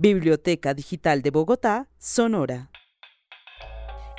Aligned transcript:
Biblioteca 0.00 0.72
Digital 0.72 1.20
de 1.20 1.30
Bogotá, 1.30 1.86
Sonora. 1.98 2.70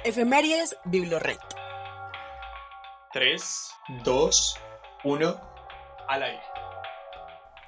Efemérides 0.06 0.76
Biblored. 0.86 1.40
3, 3.14 3.72
2, 4.06 4.56
1, 5.04 5.42
al 6.08 6.22
aire. 6.22 6.40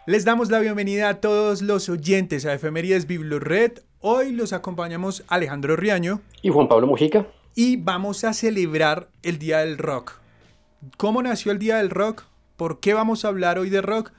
Les 0.05 0.25
damos 0.25 0.51
la 0.51 0.59
bienvenida 0.59 1.09
a 1.09 1.21
todos 1.21 1.63
los 1.63 1.89
oyentes 1.89 2.45
a 2.45 2.53
Efemérides 2.53 3.07
Biblored. 3.07 3.79
Hoy 3.99 4.31
los 4.31 4.53
acompañamos 4.53 5.23
Alejandro 5.27 5.75
Riaño 5.75 6.21
y 6.43 6.51
Juan 6.51 6.67
Pablo 6.67 6.85
Mujica. 6.85 7.25
Y 7.55 7.77
vamos 7.77 8.23
a 8.25 8.33
celebrar 8.33 9.09
el 9.23 9.39
Día 9.39 9.61
del 9.61 9.79
Rock. 9.79 10.19
¿Cómo 10.97 11.23
nació 11.23 11.51
el 11.51 11.57
Día 11.57 11.77
del 11.77 11.89
Rock? 11.89 12.25
¿Por 12.57 12.79
qué 12.79 12.93
vamos 12.93 13.25
a 13.25 13.29
hablar 13.29 13.57
hoy 13.57 13.71
de 13.71 13.81
rock? 13.81 14.11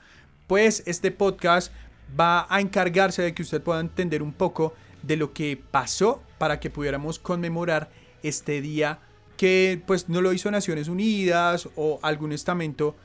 Pues 0.47 0.83
este 0.85 1.11
podcast 1.11 1.71
va 2.19 2.47
a 2.49 2.61
encargarse 2.61 3.21
de 3.21 3.33
que 3.33 3.41
usted 3.41 3.61
pueda 3.61 3.79
entender 3.79 4.21
un 4.21 4.33
poco 4.33 4.73
de 5.01 5.17
lo 5.17 5.33
que 5.33 5.61
pasó 5.71 6.21
para 6.37 6.59
que 6.59 6.69
pudiéramos 6.69 7.19
conmemorar 7.19 7.89
este 8.23 8.61
día 8.61 8.99
que 9.37 9.81
pues 9.85 10.09
no 10.09 10.21
lo 10.21 10.33
hizo 10.33 10.49
Naciones 10.49 10.87
Unidas 10.87 11.69
o 11.75 11.99
algún 12.01 12.31
estamento 12.31 12.95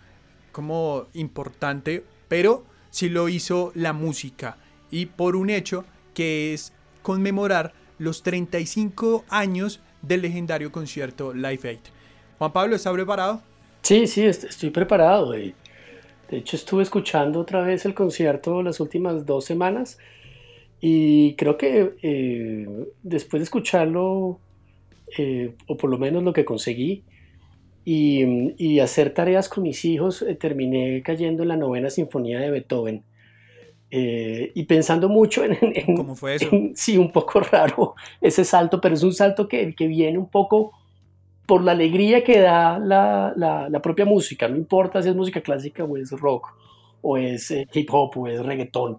como 0.52 1.06
importante, 1.14 2.04
pero 2.28 2.64
sí 2.90 3.08
lo 3.08 3.28
hizo 3.28 3.72
la 3.74 3.92
música 3.92 4.56
y 4.90 5.06
por 5.06 5.36
un 5.36 5.50
hecho 5.50 5.84
que 6.14 6.54
es 6.54 6.72
conmemorar 7.02 7.72
los 7.98 8.22
35 8.22 9.24
años 9.28 9.80
del 10.02 10.22
legendario 10.22 10.72
concierto 10.72 11.34
Live 11.34 11.68
Aid. 11.68 11.80
Juan 12.38 12.52
Pablo, 12.52 12.76
¿está 12.76 12.92
preparado? 12.92 13.42
Sí, 13.82 14.06
sí, 14.06 14.24
estoy 14.24 14.70
preparado. 14.70 15.34
De 16.30 16.38
hecho, 16.38 16.54
estuve 16.54 16.84
escuchando 16.84 17.40
otra 17.40 17.60
vez 17.62 17.84
el 17.84 17.94
concierto 17.94 18.62
las 18.62 18.78
últimas 18.78 19.26
dos 19.26 19.44
semanas 19.44 19.98
y 20.80 21.34
creo 21.34 21.58
que 21.58 21.94
eh, 22.02 22.66
después 23.02 23.40
de 23.40 23.44
escucharlo, 23.44 24.38
eh, 25.18 25.54
o 25.66 25.76
por 25.76 25.90
lo 25.90 25.98
menos 25.98 26.22
lo 26.22 26.32
que 26.32 26.44
conseguí, 26.44 27.04
y, 27.84 28.78
hacer 28.78 29.12
tareas 29.12 29.48
con 29.48 29.64
mis 29.64 29.84
hijos, 29.84 30.22
eh, 30.22 30.36
terminé 30.36 31.02
cayendo 31.02 31.42
en 31.42 31.48
la 31.48 31.56
novena 31.56 31.90
sinfonía 31.90 32.38
de 32.38 32.50
Beethoven. 32.50 33.02
y 33.90 34.62
pensando 34.64 35.08
mucho 35.08 35.42
en, 35.44 35.96
¿Cómo 35.96 36.14
fue 36.14 36.36
eso? 36.36 36.48
sí, 36.74 36.96
un 36.96 37.10
poco 37.10 37.40
raro 37.52 37.94
ese 38.20 38.44
salto, 38.44 38.80
pero 38.80 38.94
es 38.94 39.02
un 39.02 39.12
salto 39.12 39.48
que, 39.48 39.74
que 39.74 39.88
viene 39.88 40.16
un 40.16 40.30
poco 40.30 40.72
por 41.50 41.64
la 41.64 41.72
alegría 41.72 42.22
que 42.22 42.38
da 42.38 42.78
la, 42.78 43.34
la, 43.36 43.82
propia 43.82 44.04
música, 44.04 44.46
no 44.46 44.54
importa 44.54 45.02
si 45.02 45.08
es 45.08 45.16
música 45.16 45.40
clásica 45.40 45.82
o 45.82 45.96
es 45.96 46.12
rock, 46.12 46.46
o 47.02 47.16
es 47.16 47.50
eh, 47.50 47.66
hip 47.74 47.88
hop 47.90 48.16
o 48.18 48.28
es 48.28 48.40
reggaetón. 48.40 48.98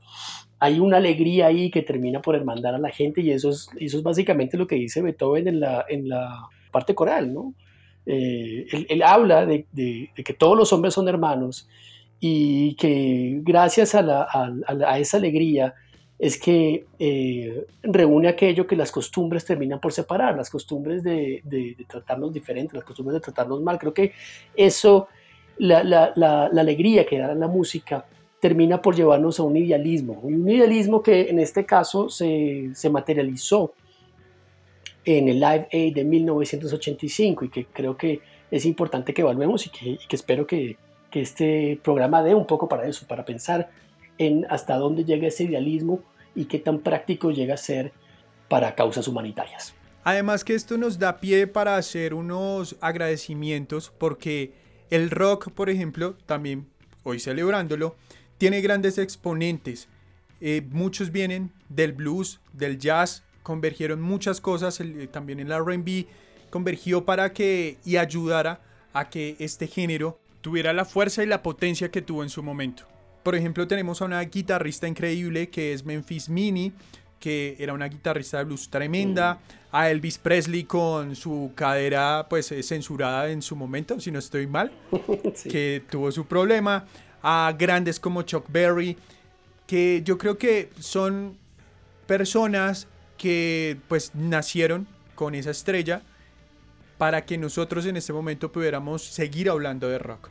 Hay 0.60 0.82
una 0.82 0.98
alegría 0.98 1.48
ahí 1.48 1.72
que 1.72 1.82
termina 1.82 2.22
por 2.22 2.36
hermandar 2.36 2.76
a 2.76 2.78
la 2.78 2.90
gente 2.90 3.22
y 3.22 3.32
eso 3.32 3.52
es, 3.52 3.70
eso 3.80 4.00
es 4.00 4.04
básicamente 4.04 4.58
lo 4.58 4.68
que 4.68 4.76
dice 4.76 5.02
Beethoven 5.02 5.48
en 5.48 5.62
la, 5.62 5.86
en 5.88 6.10
la 6.10 6.50
parte 6.74 6.94
coral, 6.94 7.34
¿no? 7.34 7.54
Eh, 8.06 8.68
él, 8.90 9.02
habla 9.02 9.46
de, 9.46 9.66
que 10.14 10.34
todos 10.34 10.58
los 10.58 10.74
hombres 10.74 10.94
son 10.94 11.08
hermanos 11.08 11.70
y 12.20 12.76
que 12.76 13.40
gracias 13.44 13.96
a, 13.96 14.28
a 14.28 15.00
esa 15.00 15.16
alegría 15.16 15.74
es 16.22 16.38
que 16.38 16.86
eh, 17.00 17.66
reúne 17.82 18.28
aquello 18.28 18.68
que 18.68 18.76
las 18.76 18.92
costumbres 18.92 19.44
terminan 19.44 19.80
por 19.80 19.92
separar, 19.92 20.38
las 20.38 20.52
costumbres 20.52 21.02
de, 21.02 21.76
tratarnos 21.88 22.32
diferentes, 22.32 22.76
las 22.76 22.84
costumbres 22.84 23.16
de 23.16 23.22
tratarnos 23.22 23.60
mal. 23.60 23.80
Creo 23.80 23.92
que 23.92 24.14
eso, 24.56 25.08
la, 25.58 26.14
alegría 26.56 27.08
que 27.08 27.18
da 27.18 27.34
la 27.34 27.48
música, 27.48 28.06
termina 28.40 28.80
por 28.80 28.96
llevarnos 28.96 29.40
a 29.40 29.44
un 29.44 29.58
idealismo, 29.58 30.20
un 30.22 30.48
idealismo 30.48 31.02
que 31.02 31.28
en 31.28 31.40
este 31.40 31.66
caso 31.66 32.08
se, 32.08 32.72
materializó 32.92 33.74
en 35.04 35.28
el 35.28 35.40
Live 35.40 35.70
Aid 35.72 35.96
de 35.96 36.04
1985 36.04 37.46
y 37.46 37.50
que 37.50 37.66
creo 37.66 37.98
que 37.98 38.20
es 38.52 38.68
importante 38.68 39.12
que 39.12 39.24
evaluemos 39.24 39.66
y 39.66 39.72
que, 39.72 40.16
espero 40.16 40.46
que 40.46 40.78
este 41.14 41.80
programa 41.84 42.22
dé 42.22 42.36
un 42.36 42.46
poco 42.46 42.70
para 42.70 42.88
eso, 42.88 43.08
para 43.08 43.26
pensar 43.26 43.72
en 44.20 44.46
hasta 44.52 44.78
dónde 44.78 45.04
llega 45.04 45.28
ese 45.28 45.46
idealismo 45.46 46.04
y 46.36 46.46
qué 46.46 46.60
tan 46.60 46.80
práctico 46.80 47.32
llega 47.32 47.56
a 47.56 47.58
ser 47.58 47.92
para 48.48 48.76
causas 48.76 49.08
humanitarias. 49.08 49.74
Además 50.04 50.44
que 50.44 50.56
esto 50.56 50.78
nos 50.78 50.98
da 50.98 51.20
pie 51.20 51.48
para 51.48 51.78
hacer 51.78 52.14
unos 52.14 52.76
agradecimientos 52.82 53.92
porque 53.98 54.54
el 54.90 55.12
rock, 55.12 55.52
por 55.52 55.70
ejemplo, 55.70 56.16
también 56.26 56.68
hoy 57.04 57.20
celebrándolo, 57.20 57.96
tiene 58.38 58.62
grandes 58.62 58.98
exponentes. 58.98 59.88
Eh, 60.42 60.64
muchos 60.72 61.12
vienen 61.12 61.52
del 61.70 61.94
blues, 61.94 62.42
del 62.52 62.80
jazz, 62.80 63.24
convergieron 63.44 64.02
muchas 64.02 64.42
cosas, 64.42 64.80
eh, 64.82 65.08
también 65.12 65.40
el 65.40 65.54
RB 65.54 66.08
convergió 66.50 67.06
para 67.06 67.32
que 67.34 67.78
y 67.86 67.98
ayudara 67.98 68.62
a 68.94 69.10
que 69.10 69.36
este 69.40 69.68
género 69.68 70.20
tuviera 70.42 70.74
la 70.74 70.86
fuerza 70.86 71.24
y 71.24 71.28
la 71.28 71.44
potencia 71.44 71.92
que 71.92 72.02
tuvo 72.02 72.24
en 72.24 72.30
su 72.30 72.44
momento. 72.44 72.86
Por 73.24 73.36
ejemplo, 73.36 73.68
tenemos 73.68 74.02
a 74.02 74.06
una 74.06 74.22
guitarrista 74.22 74.88
increíble 74.88 75.50
que 75.50 75.74
es 75.74 75.86
Memphis 75.86 76.30
Mini, 76.30 76.74
que 77.20 77.56
era 77.60 77.74
una 77.74 77.88
guitarrista 77.88 78.40
de 78.40 78.46
blues 78.46 78.70
tremenda. 78.70 79.40
A 79.72 79.90
Elvis 79.90 80.18
Presley 80.18 80.66
con 80.66 81.16
su 81.16 81.54
cadera 81.56 82.28
pues 82.30 82.52
eh, 82.52 82.62
censurada 82.62 83.30
en 83.30 83.42
su 83.42 83.56
momento, 83.56 84.00
si 84.02 84.12
no 84.12 84.20
estoy 84.20 84.48
mal, 84.48 84.72
que 85.50 85.84
tuvo 85.90 86.12
su 86.12 86.26
problema. 86.26 86.86
A 87.24 87.56
grandes 87.58 88.00
como 88.00 88.24
Chuck 88.24 88.48
Berry, 88.50 88.98
que 89.68 90.02
yo 90.04 90.18
creo 90.18 90.38
que 90.38 90.72
son 90.80 91.38
personas 92.08 92.88
que 93.18 93.78
pues 93.88 94.16
nacieron 94.16 94.88
con 95.14 95.36
esa 95.36 95.52
estrella 95.52 96.02
para 96.98 97.24
que 97.26 97.38
nosotros 97.38 97.86
en 97.86 97.96
este 97.96 98.12
momento 98.12 98.52
pudiéramos 98.52 99.04
seguir 99.04 99.50
hablando 99.50 99.88
de 99.88 100.00
rock. 100.00 100.30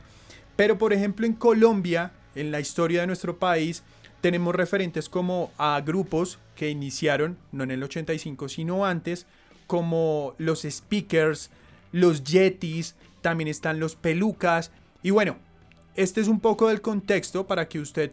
Pero 0.57 0.77
por 0.77 0.91
ejemplo 0.91 1.25
en 1.25 1.33
Colombia 1.33 2.11
en 2.35 2.51
la 2.51 2.59
historia 2.59 3.01
de 3.01 3.07
nuestro 3.07 3.37
país 3.37 3.83
tenemos 4.21 4.55
referentes 4.55 5.09
como 5.09 5.51
a 5.57 5.81
grupos 5.81 6.39
que 6.55 6.69
iniciaron, 6.69 7.37
no 7.51 7.63
en 7.63 7.71
el 7.71 7.83
85, 7.83 8.49
sino 8.49 8.85
antes, 8.85 9.25
como 9.67 10.35
los 10.37 10.61
Speakers, 10.61 11.49
los 11.91 12.23
Yetis, 12.23 12.95
también 13.21 13.47
están 13.47 13.79
los 13.79 13.95
Pelucas. 13.95 14.71
Y 15.01 15.09
bueno, 15.09 15.37
este 15.95 16.21
es 16.21 16.27
un 16.27 16.39
poco 16.39 16.67
del 16.67 16.81
contexto 16.81 17.47
para 17.47 17.67
que 17.67 17.79
usted 17.79 18.11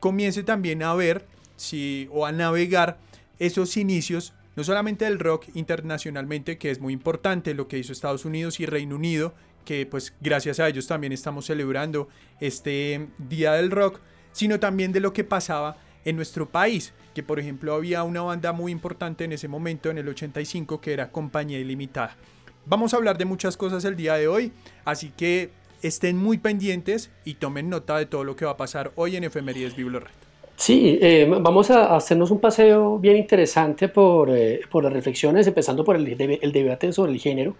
comience 0.00 0.42
también 0.44 0.82
a 0.82 0.94
ver 0.94 1.26
si, 1.56 2.08
o 2.12 2.24
a 2.24 2.32
navegar 2.32 2.98
esos 3.38 3.76
inicios, 3.76 4.34
no 4.56 4.64
solamente 4.64 5.04
del 5.04 5.18
rock 5.18 5.46
internacionalmente, 5.54 6.58
que 6.58 6.70
es 6.70 6.80
muy 6.80 6.92
importante 6.92 7.54
lo 7.54 7.68
que 7.68 7.78
hizo 7.78 7.92
Estados 7.92 8.24
Unidos 8.24 8.60
y 8.60 8.66
Reino 8.66 8.96
Unido, 8.96 9.34
que 9.68 9.84
pues 9.84 10.14
gracias 10.22 10.60
a 10.60 10.66
ellos 10.66 10.86
también 10.86 11.12
estamos 11.12 11.44
celebrando 11.44 12.08
este 12.40 13.06
Día 13.18 13.52
del 13.52 13.70
Rock, 13.70 14.00
sino 14.32 14.58
también 14.58 14.92
de 14.92 15.00
lo 15.00 15.12
que 15.12 15.24
pasaba 15.24 15.76
en 16.06 16.16
nuestro 16.16 16.48
país, 16.48 16.94
que 17.14 17.22
por 17.22 17.38
ejemplo 17.38 17.74
había 17.74 18.02
una 18.02 18.22
banda 18.22 18.54
muy 18.54 18.72
importante 18.72 19.24
en 19.24 19.32
ese 19.32 19.46
momento, 19.46 19.90
en 19.90 19.98
el 19.98 20.08
85, 20.08 20.80
que 20.80 20.94
era 20.94 21.12
Compañía 21.12 21.58
Ilimitada. 21.58 22.16
Vamos 22.64 22.94
a 22.94 22.96
hablar 22.96 23.18
de 23.18 23.26
muchas 23.26 23.58
cosas 23.58 23.84
el 23.84 23.94
día 23.94 24.14
de 24.14 24.26
hoy, 24.26 24.52
así 24.86 25.12
que 25.14 25.50
estén 25.82 26.16
muy 26.16 26.38
pendientes 26.38 27.10
y 27.26 27.34
tomen 27.34 27.68
nota 27.68 27.98
de 27.98 28.06
todo 28.06 28.24
lo 28.24 28.36
que 28.36 28.46
va 28.46 28.52
a 28.52 28.56
pasar 28.56 28.92
hoy 28.94 29.16
en 29.16 29.24
Efemérides 29.24 29.76
Biblored. 29.76 30.08
Sí, 30.56 30.98
eh, 31.02 31.28
vamos 31.28 31.70
a 31.70 31.94
hacernos 31.94 32.30
un 32.30 32.40
paseo 32.40 32.98
bien 32.98 33.18
interesante 33.18 33.88
por, 33.88 34.30
eh, 34.30 34.60
por 34.70 34.82
las 34.82 34.94
reflexiones, 34.94 35.46
empezando 35.46 35.84
por 35.84 35.96
el 35.96 36.52
debate 36.52 36.90
sobre 36.90 37.12
el 37.12 37.20
género. 37.20 37.54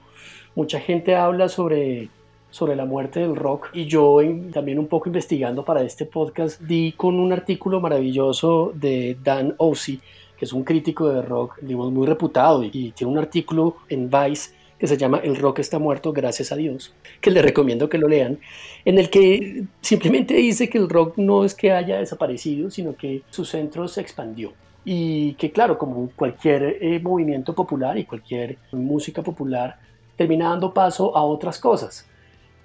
Mucha 0.54 0.80
gente 0.80 1.14
habla 1.14 1.48
sobre, 1.48 2.08
sobre 2.50 2.74
la 2.74 2.84
muerte 2.84 3.20
del 3.20 3.36
rock 3.36 3.70
y 3.72 3.86
yo 3.86 4.18
también 4.52 4.78
un 4.78 4.86
poco 4.86 5.08
investigando 5.08 5.64
para 5.64 5.82
este 5.82 6.06
podcast 6.06 6.60
di 6.60 6.92
con 6.92 7.18
un 7.18 7.32
artículo 7.32 7.80
maravilloso 7.80 8.72
de 8.74 9.16
Dan 9.22 9.54
Ossie, 9.58 10.00
que 10.36 10.44
es 10.44 10.52
un 10.52 10.64
crítico 10.64 11.08
de 11.08 11.22
rock 11.22 11.58
digamos, 11.60 11.92
muy 11.92 12.06
reputado 12.06 12.62
y, 12.64 12.92
tiene 12.92 13.12
un 13.12 13.18
artículo 13.18 13.76
en 13.88 14.10
Vice 14.10 14.50
que 14.78 14.86
se 14.86 14.96
llama 14.96 15.18
El 15.18 15.36
rock 15.36 15.58
está 15.58 15.78
muerto, 15.78 16.12
gracias 16.12 16.52
a 16.52 16.56
Dios, 16.56 16.94
que 17.20 17.30
les 17.30 17.42
recomiendo 17.42 17.88
que 17.88 17.98
lo 17.98 18.08
lean, 18.08 18.38
en 18.84 18.98
el 18.98 19.10
que 19.10 19.64
simplemente 19.80 20.34
dice 20.34 20.70
que 20.70 20.78
el 20.78 20.88
rock 20.88 21.18
no 21.18 21.44
es 21.44 21.54
que 21.54 21.72
haya 21.72 21.98
desaparecido, 21.98 22.70
sino 22.70 22.94
que 22.94 23.22
su 23.30 23.44
centro 23.44 23.88
se 23.88 24.00
expandió. 24.00 24.52
Y 24.84 25.34
que 25.34 25.50
claro, 25.50 25.76
como 25.76 26.10
cualquier 26.14 26.78
eh, 26.80 27.00
movimiento 27.00 27.54
popular 27.54 27.98
y 27.98 28.04
cualquier 28.04 28.56
música 28.70 29.22
popular, 29.22 29.78
termina 30.18 30.50
dando 30.50 30.74
paso 30.74 31.16
a 31.16 31.22
otras 31.22 31.58
cosas. 31.58 32.06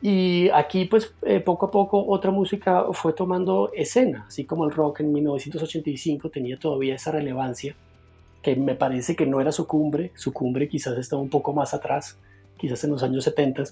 Y 0.01 0.49
aquí, 0.49 0.83
pues, 0.83 1.13
eh, 1.21 1.39
poco 1.39 1.67
a 1.67 1.71
poco 1.71 2.05
otra 2.05 2.31
música 2.31 2.87
fue 2.91 3.13
tomando 3.13 3.71
escena, 3.73 4.25
así 4.27 4.43
como 4.43 4.65
el 4.65 4.71
rock 4.71 4.99
en 4.99 5.13
1985 5.13 6.29
tenía 6.29 6.57
todavía 6.57 6.95
esa 6.95 7.11
relevancia, 7.11 7.73
que 8.41 8.57
me 8.57 8.75
parece 8.75 9.15
que 9.15 9.25
no 9.25 9.39
era 9.39 9.53
su 9.53 9.65
cumbre, 9.65 10.11
su 10.15 10.33
cumbre 10.33 10.67
quizás 10.67 10.97
estaba 10.97 11.21
un 11.21 11.29
poco 11.29 11.53
más 11.53 11.73
atrás, 11.73 12.17
quizás 12.57 12.83
en 12.83 12.91
los 12.91 13.03
años 13.03 13.23
70, 13.23 13.63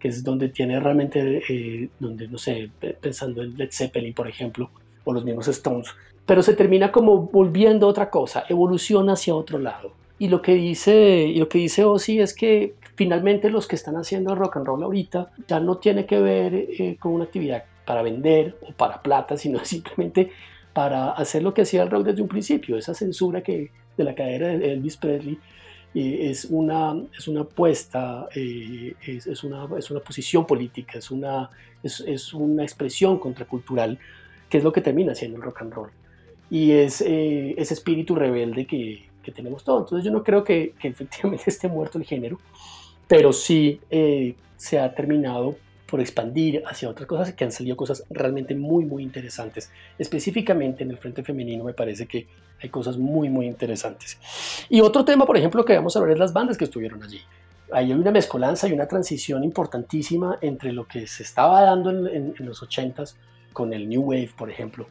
que 0.00 0.08
es 0.08 0.24
donde 0.24 0.48
tiene 0.48 0.80
realmente, 0.80 1.42
eh, 1.48 1.88
donde, 2.00 2.26
no 2.26 2.38
sé, 2.38 2.68
pensando 3.00 3.42
en 3.42 3.56
Led 3.56 3.70
Zeppelin, 3.70 4.12
por 4.12 4.26
ejemplo, 4.26 4.70
o 5.04 5.12
los 5.12 5.24
mismos 5.24 5.46
Stones, 5.46 5.94
pero 6.24 6.42
se 6.42 6.54
termina 6.54 6.90
como 6.90 7.18
volviendo 7.18 7.86
otra 7.86 8.10
cosa, 8.10 8.44
evoluciona 8.48 9.12
hacia 9.12 9.36
otro 9.36 9.58
lado. 9.58 9.92
Y 10.18 10.28
lo 10.28 10.40
que 10.40 10.54
dice, 10.54 11.24
y 11.26 11.38
lo 11.38 11.48
que 11.48 11.58
dice 11.58 11.84
Ozzy 11.84 12.20
es 12.20 12.34
que 12.34 12.74
finalmente 12.94 13.50
los 13.50 13.68
que 13.68 13.76
están 13.76 13.96
haciendo 13.96 14.34
rock 14.34 14.56
and 14.56 14.66
roll 14.66 14.82
ahorita 14.82 15.30
ya 15.46 15.60
no 15.60 15.76
tiene 15.76 16.06
que 16.06 16.18
ver 16.18 16.54
eh, 16.54 16.96
con 16.98 17.12
una 17.12 17.24
actividad 17.24 17.64
para 17.84 18.02
vender 18.02 18.56
o 18.62 18.72
para 18.72 19.02
plata, 19.02 19.36
sino 19.36 19.58
simplemente 19.64 20.30
para 20.72 21.10
hacer 21.12 21.42
lo 21.42 21.54
que 21.54 21.62
hacía 21.62 21.82
el 21.82 21.90
rock 21.90 22.06
desde 22.06 22.22
un 22.22 22.28
principio, 22.28 22.76
esa 22.76 22.94
censura 22.94 23.42
que 23.42 23.70
de 23.96 24.04
la 24.04 24.14
cadera 24.14 24.48
de 24.48 24.72
Elvis 24.72 24.96
Presley 24.96 25.38
eh, 25.94 26.30
es, 26.30 26.46
una, 26.46 26.94
es 27.16 27.28
una 27.28 27.42
apuesta, 27.42 28.28
eh, 28.34 28.94
es, 29.06 29.44
una, 29.44 29.68
es 29.78 29.90
una 29.90 30.00
posición 30.00 30.46
política, 30.46 30.98
es 30.98 31.10
una, 31.10 31.50
es, 31.82 32.34
una 32.34 32.62
expresión 32.62 33.18
contracultural, 33.18 33.98
que 34.50 34.58
es 34.58 34.64
lo 34.64 34.72
que 34.72 34.82
termina 34.82 35.14
siendo 35.14 35.38
el 35.38 35.42
rock 35.42 35.62
and 35.62 35.72
roll. 35.72 35.90
Y 36.50 36.72
es 36.72 37.00
ese 37.00 37.74
espíritu 37.74 38.14
rebelde 38.14 38.66
que, 38.66 39.06
que, 39.26 39.32
tenemos 39.32 39.64
todos. 39.64 39.82
Entonces 39.82 40.04
yo 40.04 40.12
no 40.12 40.22
creo 40.22 40.44
que, 40.44 40.74
que 40.78 40.88
efectivamente 40.88 41.44
esté 41.46 41.68
muerto 41.68 41.98
el 41.98 42.04
género, 42.04 42.38
pero 43.08 43.32
sí 43.32 43.80
eh, 43.90 44.34
se 44.56 44.78
ha 44.78 44.94
terminado 44.94 45.56
por 45.86 46.00
expandir 46.00 46.62
hacia 46.66 46.88
otras 46.88 47.06
cosas 47.06 47.32
que 47.32 47.44
han 47.44 47.52
salido 47.52 47.76
cosas 47.76 48.04
realmente 48.10 48.54
muy 48.54 48.84
muy 48.84 49.02
interesantes. 49.02 49.70
Específicamente 49.98 50.82
en 50.82 50.90
el 50.90 50.98
frente 50.98 51.22
femenino 51.22 51.64
me 51.64 51.74
parece 51.74 52.06
que 52.06 52.26
hay 52.60 52.68
cosas 52.70 52.96
muy 52.96 53.28
muy 53.28 53.46
interesantes. 53.46 54.18
Y 54.68 54.80
otro 54.80 55.04
tema 55.04 55.26
por 55.26 55.36
ejemplo 55.36 55.64
que 55.64 55.76
vamos 55.76 55.96
a 55.96 56.00
ver 56.00 56.12
es 56.12 56.18
las 56.18 56.32
bandas 56.32 56.58
que 56.58 56.64
estuvieron 56.64 57.02
allí. 57.02 57.20
Hay 57.72 57.92
una 57.92 58.10
mezcolanza 58.10 58.68
y 58.68 58.72
una 58.72 58.86
transición 58.86 59.44
importantísima 59.44 60.38
entre 60.40 60.72
lo 60.72 60.86
que 60.86 61.06
se 61.06 61.22
estaba 61.22 61.62
dando 61.62 61.90
en, 61.90 62.34
en 62.36 62.46
los 62.46 62.62
80s 62.62 63.14
con 63.52 63.72
el 63.72 63.88
New 63.88 64.02
Wave 64.02 64.30
por 64.36 64.50
ejemplo 64.50 64.88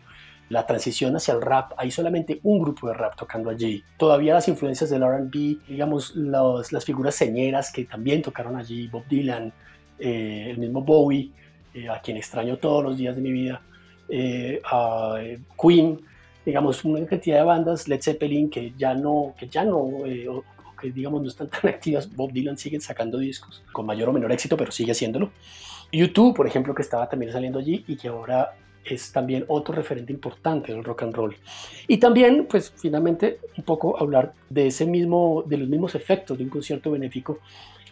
la 0.49 0.65
transición 0.65 1.15
hacia 1.15 1.33
el 1.33 1.41
rap, 1.41 1.71
hay 1.77 1.91
solamente 1.91 2.39
un 2.43 2.59
grupo 2.59 2.87
de 2.87 2.93
rap 2.93 3.15
tocando 3.15 3.49
allí. 3.49 3.83
Todavía 3.97 4.33
las 4.33 4.47
influencias 4.47 4.89
del 4.89 5.03
RB, 5.03 5.65
digamos, 5.67 6.15
las 6.15 6.85
figuras 6.85 7.15
señeras 7.15 7.71
que 7.71 7.85
también 7.85 8.21
tocaron 8.21 8.55
allí, 8.55 8.87
Bob 8.87 9.05
Dylan, 9.07 9.51
eh, 9.97 10.47
el 10.49 10.57
mismo 10.57 10.81
Bowie, 10.81 11.31
eh, 11.73 11.89
a 11.89 11.99
quien 11.99 12.17
extraño 12.17 12.57
todos 12.57 12.83
los 12.83 12.97
días 12.97 13.15
de 13.15 13.21
mi 13.21 13.31
vida, 13.31 13.61
eh, 14.09 14.61
a 14.71 15.15
Queen, 15.59 15.99
digamos, 16.45 16.85
una 16.85 17.03
cantidad 17.05 17.37
de 17.37 17.43
bandas, 17.43 17.87
Led 17.87 18.01
Zeppelin, 18.01 18.49
que 18.49 18.73
ya 18.77 18.93
no, 18.93 19.33
que 19.37 19.47
ya 19.47 19.63
no, 19.63 20.03
que 20.79 20.91
digamos 20.91 21.21
no 21.23 21.27
están 21.27 21.49
tan 21.49 21.67
activas. 21.69 22.13
Bob 22.13 22.31
Dylan 22.31 22.57
sigue 22.57 22.79
sacando 22.79 23.17
discos 23.17 23.63
con 23.71 23.85
mayor 23.85 24.09
o 24.09 24.13
menor 24.13 24.31
éxito, 24.31 24.55
pero 24.55 24.71
sigue 24.71 24.91
haciéndolo. 24.91 25.31
YouTube, 25.91 26.35
por 26.35 26.45
ejemplo, 26.45 26.75
que 26.75 26.81
estaba 26.81 27.09
también 27.09 27.31
saliendo 27.31 27.57
allí 27.57 27.83
y 27.87 27.95
que 27.95 28.09
ahora 28.09 28.55
es 28.85 29.11
también 29.11 29.45
otro 29.47 29.73
referente 29.73 30.13
importante 30.13 30.71
del 30.71 30.83
rock 30.83 31.03
and 31.03 31.13
roll. 31.13 31.35
Y 31.87 31.97
también, 31.97 32.47
pues 32.49 32.73
finalmente, 32.75 33.39
un 33.57 33.63
poco 33.63 33.97
hablar 33.99 34.33
de 34.49 34.67
ese 34.67 34.85
mismo, 34.85 35.43
de 35.45 35.57
los 35.57 35.67
mismos 35.67 35.95
efectos 35.95 36.37
de 36.37 36.43
un 36.43 36.49
concierto 36.49 36.91
benéfico 36.91 37.39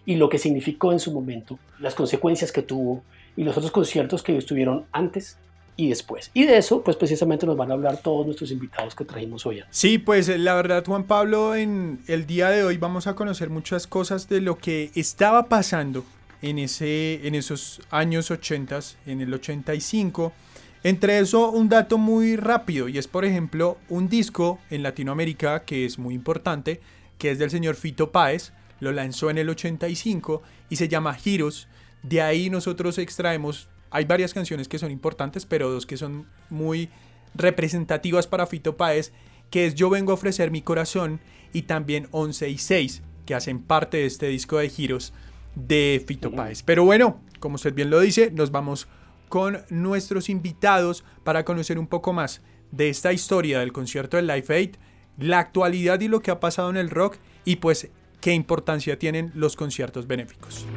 y 0.06 0.16
lo 0.16 0.30
que 0.30 0.38
significó 0.38 0.92
en 0.92 1.00
su 1.00 1.12
momento, 1.12 1.58
las 1.80 1.96
consecuencias 1.96 2.52
que 2.52 2.62
tuvo 2.62 3.04
y 3.36 3.44
los 3.44 3.58
otros 3.58 3.72
conciertos 3.72 4.22
que 4.22 4.38
estuvieron 4.38 4.86
antes 4.92 5.38
y 5.76 5.90
después. 5.90 6.30
Y 6.34 6.46
de 6.46 6.58
eso, 6.58 6.84
pues 6.84 6.98
precisamente 6.98 7.46
nos 7.46 7.58
van 7.58 7.72
a 7.72 7.74
hablar 7.74 7.98
todos 7.98 8.26
nuestros 8.26 8.52
invitados 8.52 8.94
que 8.96 9.06
trajimos 9.06 9.46
hoy. 9.46 9.64
Sí, 9.72 9.98
pues 9.98 10.28
la 10.28 10.54
verdad, 10.54 10.84
Juan 10.86 11.06
Pablo, 11.06 11.56
en 11.56 12.00
el 12.08 12.28
día 12.28 12.50
de 12.50 12.64
hoy 12.64 12.78
vamos 12.78 13.08
a 13.08 13.16
conocer 13.16 13.50
muchas 13.50 13.88
cosas 13.88 14.30
de 14.30 14.42
lo 14.42 14.58
que 14.58 14.92
estaba 14.94 15.50
pasando 15.50 16.04
en, 16.42 16.60
ese, 16.60 17.26
en 17.26 17.36
esos 17.36 17.82
años 17.90 18.30
80, 18.30 18.80
en 19.08 19.22
el 19.22 19.34
85 19.34 20.34
entre 20.84 21.20
eso, 21.20 21.50
un 21.50 21.70
dato 21.70 21.98
muy 21.98 22.36
rápido, 22.36 22.90
y 22.90 22.98
es 22.98 23.08
por 23.08 23.24
ejemplo 23.24 23.78
un 23.88 24.10
disco 24.10 24.60
en 24.70 24.84
Latinoamérica 24.84 25.64
que 25.64 25.86
es 25.86 25.98
muy 25.98 26.14
importante, 26.14 26.82
que 27.18 27.32
es 27.32 27.40
del 27.40 27.50
señor 27.50 27.76
Fito 27.76 28.12
Páez, 28.12 28.52
lo 28.82 28.92
lanzó 28.92 29.30
en 29.30 29.38
el 29.38 29.50
85 29.50 30.42
y 30.70 30.76
se 30.76 30.90
llama 30.90 31.18
Heroes. 31.24 31.70
De 32.02 32.22
ahí 32.22 32.50
nosotros 32.50 32.98
extraemos, 32.98 33.70
hay 33.92 34.04
varias 34.04 34.34
canciones 34.34 34.68
que 34.68 34.78
son 34.78 34.92
importantes, 34.92 35.46
pero 35.46 35.70
dos 35.70 35.86
que 35.86 35.96
son 35.96 36.28
muy 36.50 36.90
representativas 37.34 38.28
para 38.28 38.46
Fito 38.46 38.76
Páez, 38.76 39.14
que 39.50 39.66
es 39.66 39.76
Yo 39.76 39.90
vengo 39.90 40.12
a 40.12 40.16
ofrecer 40.16 40.52
mi 40.52 40.62
corazón 40.62 41.22
y 41.54 41.62
también 41.62 42.10
11 42.12 42.50
y 42.50 42.58
6, 42.58 43.04
que 43.26 43.36
hacen 43.36 43.62
parte 43.62 43.98
de 43.98 44.06
este 44.06 44.28
disco 44.28 44.58
de 44.58 44.72
Heroes 44.78 45.14
de 45.56 46.04
Fito 46.06 46.32
Páez. 46.32 46.62
Pero 46.64 46.84
bueno, 46.84 47.22
como 47.40 47.56
usted 47.56 47.74
bien 47.74 47.90
lo 47.90 48.02
dice, 48.02 48.32
nos 48.32 48.52
vamos 48.52 48.88
con 49.34 49.66
nuestros 49.70 50.30
invitados 50.30 51.04
para 51.24 51.44
conocer 51.44 51.80
un 51.80 51.88
poco 51.88 52.14
más 52.14 52.42
de 52.70 52.90
esta 52.90 53.14
historia 53.14 53.62
del 53.62 53.74
concierto 53.74 54.16
del 54.16 54.28
Live 54.28 54.46
Aid, 54.56 54.76
la 55.18 55.40
actualidad 55.40 56.00
y 56.02 56.08
lo 56.08 56.20
que 56.20 56.30
ha 56.30 56.40
pasado 56.40 56.70
en 56.70 56.78
el 56.78 56.92
rock 56.92 57.18
y 57.44 57.56
pues 57.56 57.90
qué 58.22 58.34
importancia 58.34 59.00
tienen 59.00 59.32
los 59.34 59.56
conciertos 59.56 60.06
benéficos. 60.06 60.68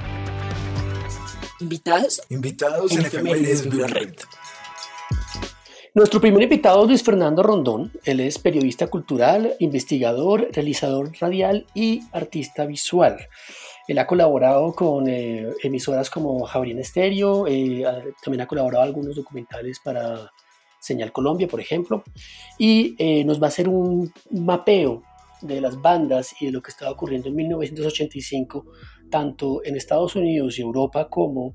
Invitados. 1.60 2.22
Invitados 2.30 2.92
en, 2.92 3.26
en 3.26 4.16
Nuestro 5.92 6.18
primer 6.22 6.42
invitado 6.42 6.80
es 6.84 6.88
Luis 6.88 7.02
Fernando 7.02 7.42
Rondón. 7.42 7.92
Él 8.04 8.20
es 8.20 8.38
periodista 8.38 8.86
cultural, 8.86 9.54
investigador, 9.58 10.48
realizador 10.50 11.12
radial 11.20 11.66
y 11.74 12.04
artista 12.10 12.64
visual. 12.64 13.18
Él 13.88 13.98
ha 13.98 14.06
colaborado 14.06 14.72
con 14.74 15.08
eh, 15.08 15.48
emisoras 15.62 16.10
como 16.10 16.44
Javier 16.44 16.78
Estéreo, 16.78 17.46
eh, 17.46 17.84
también 18.22 18.40
ha 18.42 18.46
colaborado 18.46 18.82
algunos 18.82 19.16
documentales 19.16 19.78
para 19.80 20.30
Señal 20.80 21.12
Colombia, 21.12 21.48
por 21.48 21.60
ejemplo, 21.60 22.02
y 22.58 22.94
eh, 22.98 23.24
nos 23.24 23.40
va 23.40 23.46
a 23.46 23.48
hacer 23.48 23.68
un 23.68 24.12
mapeo 24.30 25.02
de 25.40 25.60
las 25.60 25.80
bandas 25.80 26.34
y 26.40 26.46
de 26.46 26.52
lo 26.52 26.62
que 26.62 26.70
estaba 26.70 26.90
ocurriendo 26.90 27.28
en 27.28 27.36
1985, 27.36 28.66
tanto 29.10 29.64
en 29.64 29.76
Estados 29.76 30.16
Unidos 30.16 30.58
y 30.58 30.62
Europa 30.62 31.08
como 31.08 31.54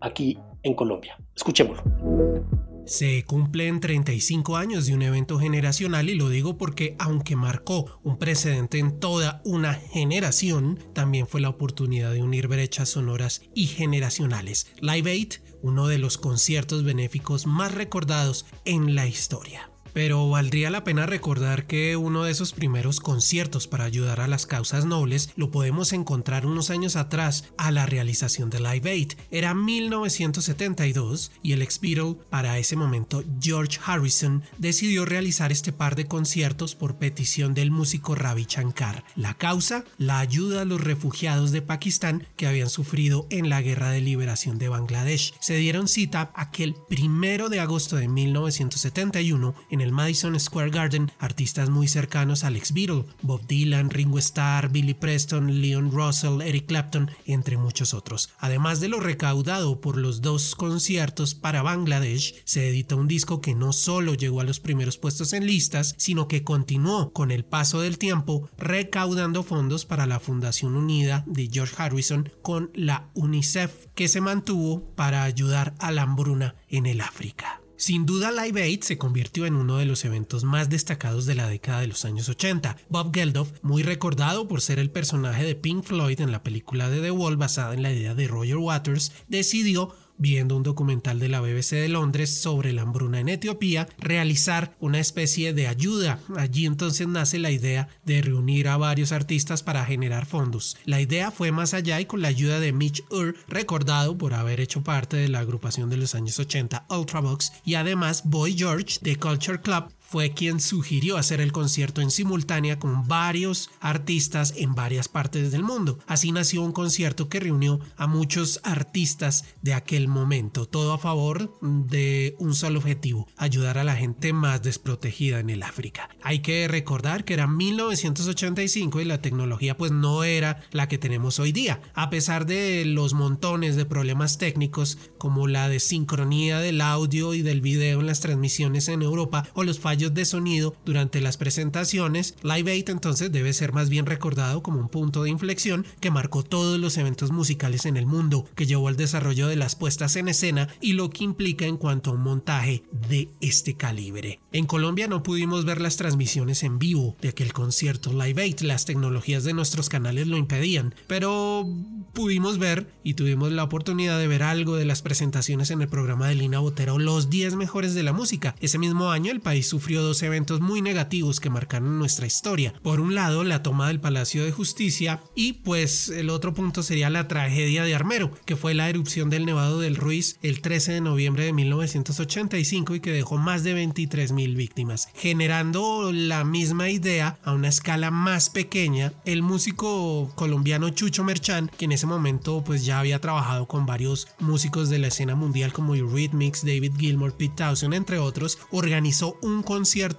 aquí 0.00 0.38
en 0.62 0.74
Colombia. 0.74 1.16
Escuchémoslo. 1.34 2.65
Se 2.86 3.24
cumplen 3.24 3.80
35 3.80 4.56
años 4.56 4.86
de 4.86 4.94
un 4.94 5.02
evento 5.02 5.40
generacional 5.40 6.08
y 6.08 6.14
lo 6.14 6.28
digo 6.28 6.56
porque 6.56 6.94
aunque 7.00 7.34
marcó 7.34 7.98
un 8.04 8.16
precedente 8.16 8.78
en 8.78 9.00
toda 9.00 9.42
una 9.44 9.74
generación, 9.74 10.78
también 10.92 11.26
fue 11.26 11.40
la 11.40 11.48
oportunidad 11.48 12.12
de 12.12 12.22
unir 12.22 12.46
brechas 12.46 12.90
sonoras 12.90 13.42
y 13.54 13.66
generacionales. 13.66 14.68
Live 14.80 15.10
Aid, 15.10 15.32
uno 15.62 15.88
de 15.88 15.98
los 15.98 16.16
conciertos 16.16 16.84
benéficos 16.84 17.46
más 17.46 17.74
recordados 17.74 18.46
en 18.64 18.94
la 18.94 19.08
historia. 19.08 19.68
Pero 19.96 20.28
valdría 20.28 20.68
la 20.68 20.84
pena 20.84 21.06
recordar 21.06 21.66
que 21.66 21.96
uno 21.96 22.24
de 22.24 22.30
esos 22.30 22.52
primeros 22.52 23.00
conciertos 23.00 23.66
para 23.66 23.84
ayudar 23.84 24.20
a 24.20 24.28
las 24.28 24.44
causas 24.44 24.84
nobles 24.84 25.30
lo 25.36 25.50
podemos 25.50 25.94
encontrar 25.94 26.44
unos 26.44 26.68
años 26.68 26.96
atrás 26.96 27.44
a 27.56 27.70
la 27.70 27.86
realización 27.86 28.50
de 28.50 28.60
Live 28.60 28.90
Aid. 28.90 29.12
Era 29.30 29.54
1972 29.54 31.32
y 31.42 31.52
el 31.52 31.62
ex 31.62 31.80
Beatle, 31.80 32.16
para 32.28 32.58
ese 32.58 32.76
momento 32.76 33.24
George 33.40 33.80
Harrison, 33.86 34.42
decidió 34.58 35.06
realizar 35.06 35.50
este 35.50 35.72
par 35.72 35.96
de 35.96 36.04
conciertos 36.04 36.74
por 36.74 36.96
petición 36.96 37.54
del 37.54 37.70
músico 37.70 38.14
Ravi 38.14 38.44
Shankar. 38.46 39.02
La 39.14 39.32
causa, 39.32 39.82
la 39.96 40.18
ayuda 40.18 40.60
a 40.60 40.66
los 40.66 40.82
refugiados 40.82 41.52
de 41.52 41.62
Pakistán 41.62 42.26
que 42.36 42.46
habían 42.46 42.68
sufrido 42.68 43.26
en 43.30 43.48
la 43.48 43.62
guerra 43.62 43.92
de 43.92 44.02
liberación 44.02 44.58
de 44.58 44.68
Bangladesh. 44.68 45.32
Se 45.40 45.56
dieron 45.56 45.88
cita 45.88 46.32
aquel 46.34 46.74
primero 46.86 47.48
de 47.48 47.60
agosto 47.60 47.96
de 47.96 48.08
1971 48.08 49.54
en 49.70 49.85
el 49.86 49.92
Madison 49.92 50.38
Square 50.38 50.70
Garden 50.70 51.12
artistas 51.18 51.70
muy 51.70 51.86
cercanos 51.86 52.42
al 52.42 52.56
ex 52.56 52.72
Beatle, 52.72 53.04
Bob 53.22 53.46
Dylan, 53.46 53.90
Ringo 53.90 54.18
Starr, 54.18 54.68
Billy 54.68 54.94
Preston, 54.94 55.60
Leon 55.60 55.92
Russell, 55.92 56.42
Eric 56.42 56.66
Clapton, 56.66 57.10
entre 57.24 57.56
muchos 57.56 57.94
otros. 57.94 58.30
Además 58.38 58.80
de 58.80 58.88
lo 58.88 58.98
recaudado 58.98 59.80
por 59.80 59.96
los 59.96 60.22
dos 60.22 60.56
conciertos 60.56 61.34
para 61.34 61.62
Bangladesh, 61.62 62.34
se 62.44 62.68
editó 62.68 62.96
un 62.96 63.06
disco 63.06 63.40
que 63.40 63.54
no 63.54 63.72
solo 63.72 64.14
llegó 64.14 64.40
a 64.40 64.44
los 64.44 64.58
primeros 64.58 64.98
puestos 64.98 65.32
en 65.32 65.46
listas, 65.46 65.94
sino 65.98 66.26
que 66.26 66.42
continuó 66.42 67.12
con 67.12 67.30
el 67.30 67.44
paso 67.44 67.80
del 67.80 67.98
tiempo 67.98 68.50
recaudando 68.58 69.44
fondos 69.44 69.86
para 69.86 70.06
la 70.06 70.18
Fundación 70.18 70.76
Unida 70.76 71.22
de 71.26 71.48
George 71.50 71.74
Harrison 71.78 72.28
con 72.42 72.70
la 72.74 73.10
UNICEF, 73.14 73.86
que 73.94 74.08
se 74.08 74.20
mantuvo 74.20 74.94
para 74.96 75.22
ayudar 75.22 75.74
a 75.78 75.92
la 75.92 76.02
hambruna 76.02 76.56
en 76.68 76.86
el 76.86 77.00
África. 77.00 77.60
Sin 77.78 78.06
duda 78.06 78.32
Live 78.32 78.62
Aid 78.62 78.80
se 78.80 78.96
convirtió 78.96 79.44
en 79.44 79.54
uno 79.54 79.76
de 79.76 79.84
los 79.84 80.06
eventos 80.06 80.44
más 80.44 80.70
destacados 80.70 81.26
de 81.26 81.34
la 81.34 81.46
década 81.46 81.80
de 81.80 81.88
los 81.88 82.06
años 82.06 82.26
80. 82.26 82.74
Bob 82.88 83.12
Geldof, 83.14 83.52
muy 83.60 83.82
recordado 83.82 84.48
por 84.48 84.62
ser 84.62 84.78
el 84.78 84.90
personaje 84.90 85.44
de 85.44 85.54
Pink 85.56 85.84
Floyd 85.84 86.22
en 86.22 86.32
la 86.32 86.42
película 86.42 86.88
de 86.88 87.02
The 87.02 87.10
Wall 87.10 87.36
basada 87.36 87.74
en 87.74 87.82
la 87.82 87.92
idea 87.92 88.14
de 88.14 88.28
Roger 88.28 88.56
Waters, 88.56 89.12
decidió 89.28 89.94
viendo 90.18 90.56
un 90.56 90.62
documental 90.62 91.18
de 91.18 91.28
la 91.28 91.40
BBC 91.40 91.72
de 91.72 91.88
Londres 91.88 92.30
sobre 92.30 92.72
la 92.72 92.82
hambruna 92.82 93.20
en 93.20 93.28
Etiopía, 93.28 93.88
realizar 93.98 94.76
una 94.80 94.98
especie 94.98 95.52
de 95.52 95.68
ayuda. 95.68 96.20
Allí 96.36 96.66
entonces 96.66 97.08
nace 97.08 97.38
la 97.38 97.50
idea 97.50 97.88
de 98.04 98.22
reunir 98.22 98.68
a 98.68 98.76
varios 98.76 99.12
artistas 99.12 99.62
para 99.62 99.84
generar 99.84 100.26
fondos. 100.26 100.76
La 100.84 101.00
idea 101.00 101.30
fue 101.30 101.52
más 101.52 101.74
allá 101.74 102.00
y 102.00 102.06
con 102.06 102.22
la 102.22 102.28
ayuda 102.28 102.60
de 102.60 102.72
Mitch 102.72 103.04
Ur, 103.10 103.36
recordado 103.48 104.16
por 104.16 104.34
haber 104.34 104.60
hecho 104.60 104.82
parte 104.82 105.16
de 105.16 105.28
la 105.28 105.40
agrupación 105.40 105.90
de 105.90 105.96
los 105.96 106.14
años 106.14 106.38
80 106.38 106.86
Ultravox, 106.88 107.52
y 107.64 107.74
además 107.74 108.22
Boy 108.24 108.56
George 108.56 108.98
de 109.02 109.16
Culture 109.16 109.60
Club 109.60 109.95
fue 110.08 110.30
quien 110.30 110.60
sugirió 110.60 111.16
hacer 111.16 111.40
el 111.40 111.52
concierto 111.52 112.00
en 112.00 112.12
simultánea 112.12 112.78
con 112.78 113.08
varios 113.08 113.70
artistas 113.80 114.54
en 114.56 114.74
varias 114.74 115.08
partes 115.08 115.50
del 115.50 115.64
mundo. 115.64 115.98
Así 116.06 116.30
nació 116.30 116.62
un 116.62 116.72
concierto 116.72 117.28
que 117.28 117.40
reunió 117.40 117.80
a 117.96 118.06
muchos 118.06 118.60
artistas 118.62 119.44
de 119.62 119.74
aquel 119.74 120.06
momento, 120.06 120.66
todo 120.66 120.92
a 120.92 120.98
favor 120.98 121.58
de 121.60 122.36
un 122.38 122.54
solo 122.54 122.78
objetivo, 122.78 123.26
ayudar 123.36 123.78
a 123.78 123.84
la 123.84 123.96
gente 123.96 124.32
más 124.32 124.62
desprotegida 124.62 125.40
en 125.40 125.50
el 125.50 125.64
África. 125.64 126.08
Hay 126.22 126.38
que 126.38 126.68
recordar 126.68 127.24
que 127.24 127.34
era 127.34 127.48
1985 127.48 129.00
y 129.00 129.04
la 129.04 129.20
tecnología 129.20 129.76
pues 129.76 129.90
no 129.90 130.22
era 130.22 130.62
la 130.70 130.86
que 130.86 130.98
tenemos 130.98 131.40
hoy 131.40 131.50
día, 131.50 131.80
a 131.94 132.10
pesar 132.10 132.46
de 132.46 132.84
los 132.84 133.12
montones 133.14 133.74
de 133.74 133.86
problemas 133.86 134.38
técnicos 134.38 134.98
como 135.18 135.48
la 135.48 135.68
desincronía 135.68 136.60
del 136.60 136.80
audio 136.80 137.34
y 137.34 137.42
del 137.42 137.60
video 137.60 138.00
en 138.00 138.06
las 138.06 138.20
transmisiones 138.20 138.88
en 138.88 139.02
Europa 139.02 139.48
o 139.54 139.64
los 139.64 139.80
fallos 139.80 139.95
de 139.96 140.24
sonido 140.26 140.76
durante 140.84 141.22
las 141.22 141.38
presentaciones, 141.38 142.34
Live 142.42 142.80
8 142.82 142.92
entonces 142.92 143.32
debe 143.32 143.52
ser 143.54 143.72
más 143.72 143.88
bien 143.88 144.04
recordado 144.04 144.62
como 144.62 144.78
un 144.78 144.90
punto 144.90 145.22
de 145.22 145.30
inflexión 145.30 145.86
que 146.00 146.10
marcó 146.10 146.42
todos 146.42 146.78
los 146.78 146.98
eventos 146.98 147.32
musicales 147.32 147.86
en 147.86 147.96
el 147.96 148.04
mundo, 148.04 148.44
que 148.54 148.66
llevó 148.66 148.88
al 148.88 148.96
desarrollo 148.96 149.48
de 149.48 149.56
las 149.56 149.74
puestas 149.74 150.16
en 150.16 150.28
escena 150.28 150.68
y 150.82 150.92
lo 150.92 151.08
que 151.08 151.24
implica 151.24 151.64
en 151.64 151.78
cuanto 151.78 152.10
a 152.10 152.14
un 152.14 152.20
montaje 152.20 152.82
de 153.08 153.30
este 153.40 153.74
calibre. 153.74 154.38
En 154.52 154.66
Colombia 154.66 155.08
no 155.08 155.22
pudimos 155.22 155.64
ver 155.64 155.80
las 155.80 155.96
transmisiones 155.96 156.62
en 156.62 156.78
vivo 156.78 157.16
de 157.22 157.30
aquel 157.30 157.54
concierto 157.54 158.12
Live 158.12 158.50
8, 158.54 158.66
las 158.66 158.84
tecnologías 158.84 159.44
de 159.44 159.54
nuestros 159.54 159.88
canales 159.88 160.26
lo 160.26 160.36
impedían, 160.36 160.94
pero 161.06 161.66
pudimos 162.12 162.58
ver 162.58 162.86
y 163.02 163.14
tuvimos 163.14 163.50
la 163.50 163.64
oportunidad 163.64 164.18
de 164.18 164.28
ver 164.28 164.42
algo 164.42 164.76
de 164.76 164.84
las 164.84 165.00
presentaciones 165.00 165.70
en 165.70 165.80
el 165.80 165.88
programa 165.88 166.28
de 166.28 166.34
Lina 166.34 166.58
Botero 166.58 166.98
Los 166.98 167.30
10 167.30 167.56
mejores 167.56 167.94
de 167.94 168.02
la 168.02 168.12
música. 168.12 168.54
Ese 168.60 168.78
mismo 168.78 169.10
año 169.10 169.32
el 169.32 169.40
país 169.40 169.66
sufrió 169.66 169.85
dos 169.94 170.22
eventos 170.22 170.60
muy 170.60 170.82
negativos 170.82 171.40
que 171.40 171.50
marcaron 171.50 171.98
nuestra 171.98 172.26
historia. 172.26 172.74
Por 172.82 173.00
un 173.00 173.14
lado, 173.14 173.44
la 173.44 173.62
toma 173.62 173.88
del 173.88 174.00
Palacio 174.00 174.44
de 174.44 174.52
Justicia 174.52 175.22
y 175.34 175.54
pues 175.54 176.08
el 176.08 176.30
otro 176.30 176.54
punto 176.54 176.82
sería 176.82 177.10
la 177.10 177.28
tragedia 177.28 177.84
de 177.84 177.94
Armero, 177.94 178.30
que 178.44 178.56
fue 178.56 178.74
la 178.74 178.88
erupción 178.88 179.30
del 179.30 179.46
Nevado 179.46 179.80
del 179.80 179.96
Ruiz 179.96 180.38
el 180.42 180.60
13 180.60 180.92
de 180.92 181.00
noviembre 181.00 181.44
de 181.44 181.52
1985 181.52 182.94
y 182.94 183.00
que 183.00 183.12
dejó 183.12 183.36
más 183.36 183.62
de 183.64 183.74
23 183.74 184.32
mil 184.32 184.56
víctimas. 184.56 185.08
Generando 185.14 186.12
la 186.12 186.44
misma 186.44 186.90
idea 186.90 187.38
a 187.44 187.52
una 187.52 187.68
escala 187.68 188.10
más 188.10 188.50
pequeña, 188.50 189.12
el 189.24 189.42
músico 189.42 190.32
colombiano 190.34 190.90
Chucho 190.90 191.24
Merchán, 191.24 191.70
que 191.76 191.84
en 191.84 191.92
ese 191.92 192.06
momento 192.06 192.62
pues 192.64 192.84
ya 192.84 193.00
había 193.00 193.20
trabajado 193.20 193.66
con 193.66 193.86
varios 193.86 194.28
músicos 194.38 194.90
de 194.90 194.98
la 194.98 195.08
escena 195.08 195.34
mundial 195.34 195.72
como 195.72 195.94
Eurythmics, 195.94 196.64
David 196.64 196.92
Gilmour, 196.98 197.36
Pete 197.36 197.54
Townsend, 197.56 197.94
entre 197.94 198.18
otros, 198.18 198.58
organizó 198.70 199.38
un 199.42 199.62
concierto 199.62 199.75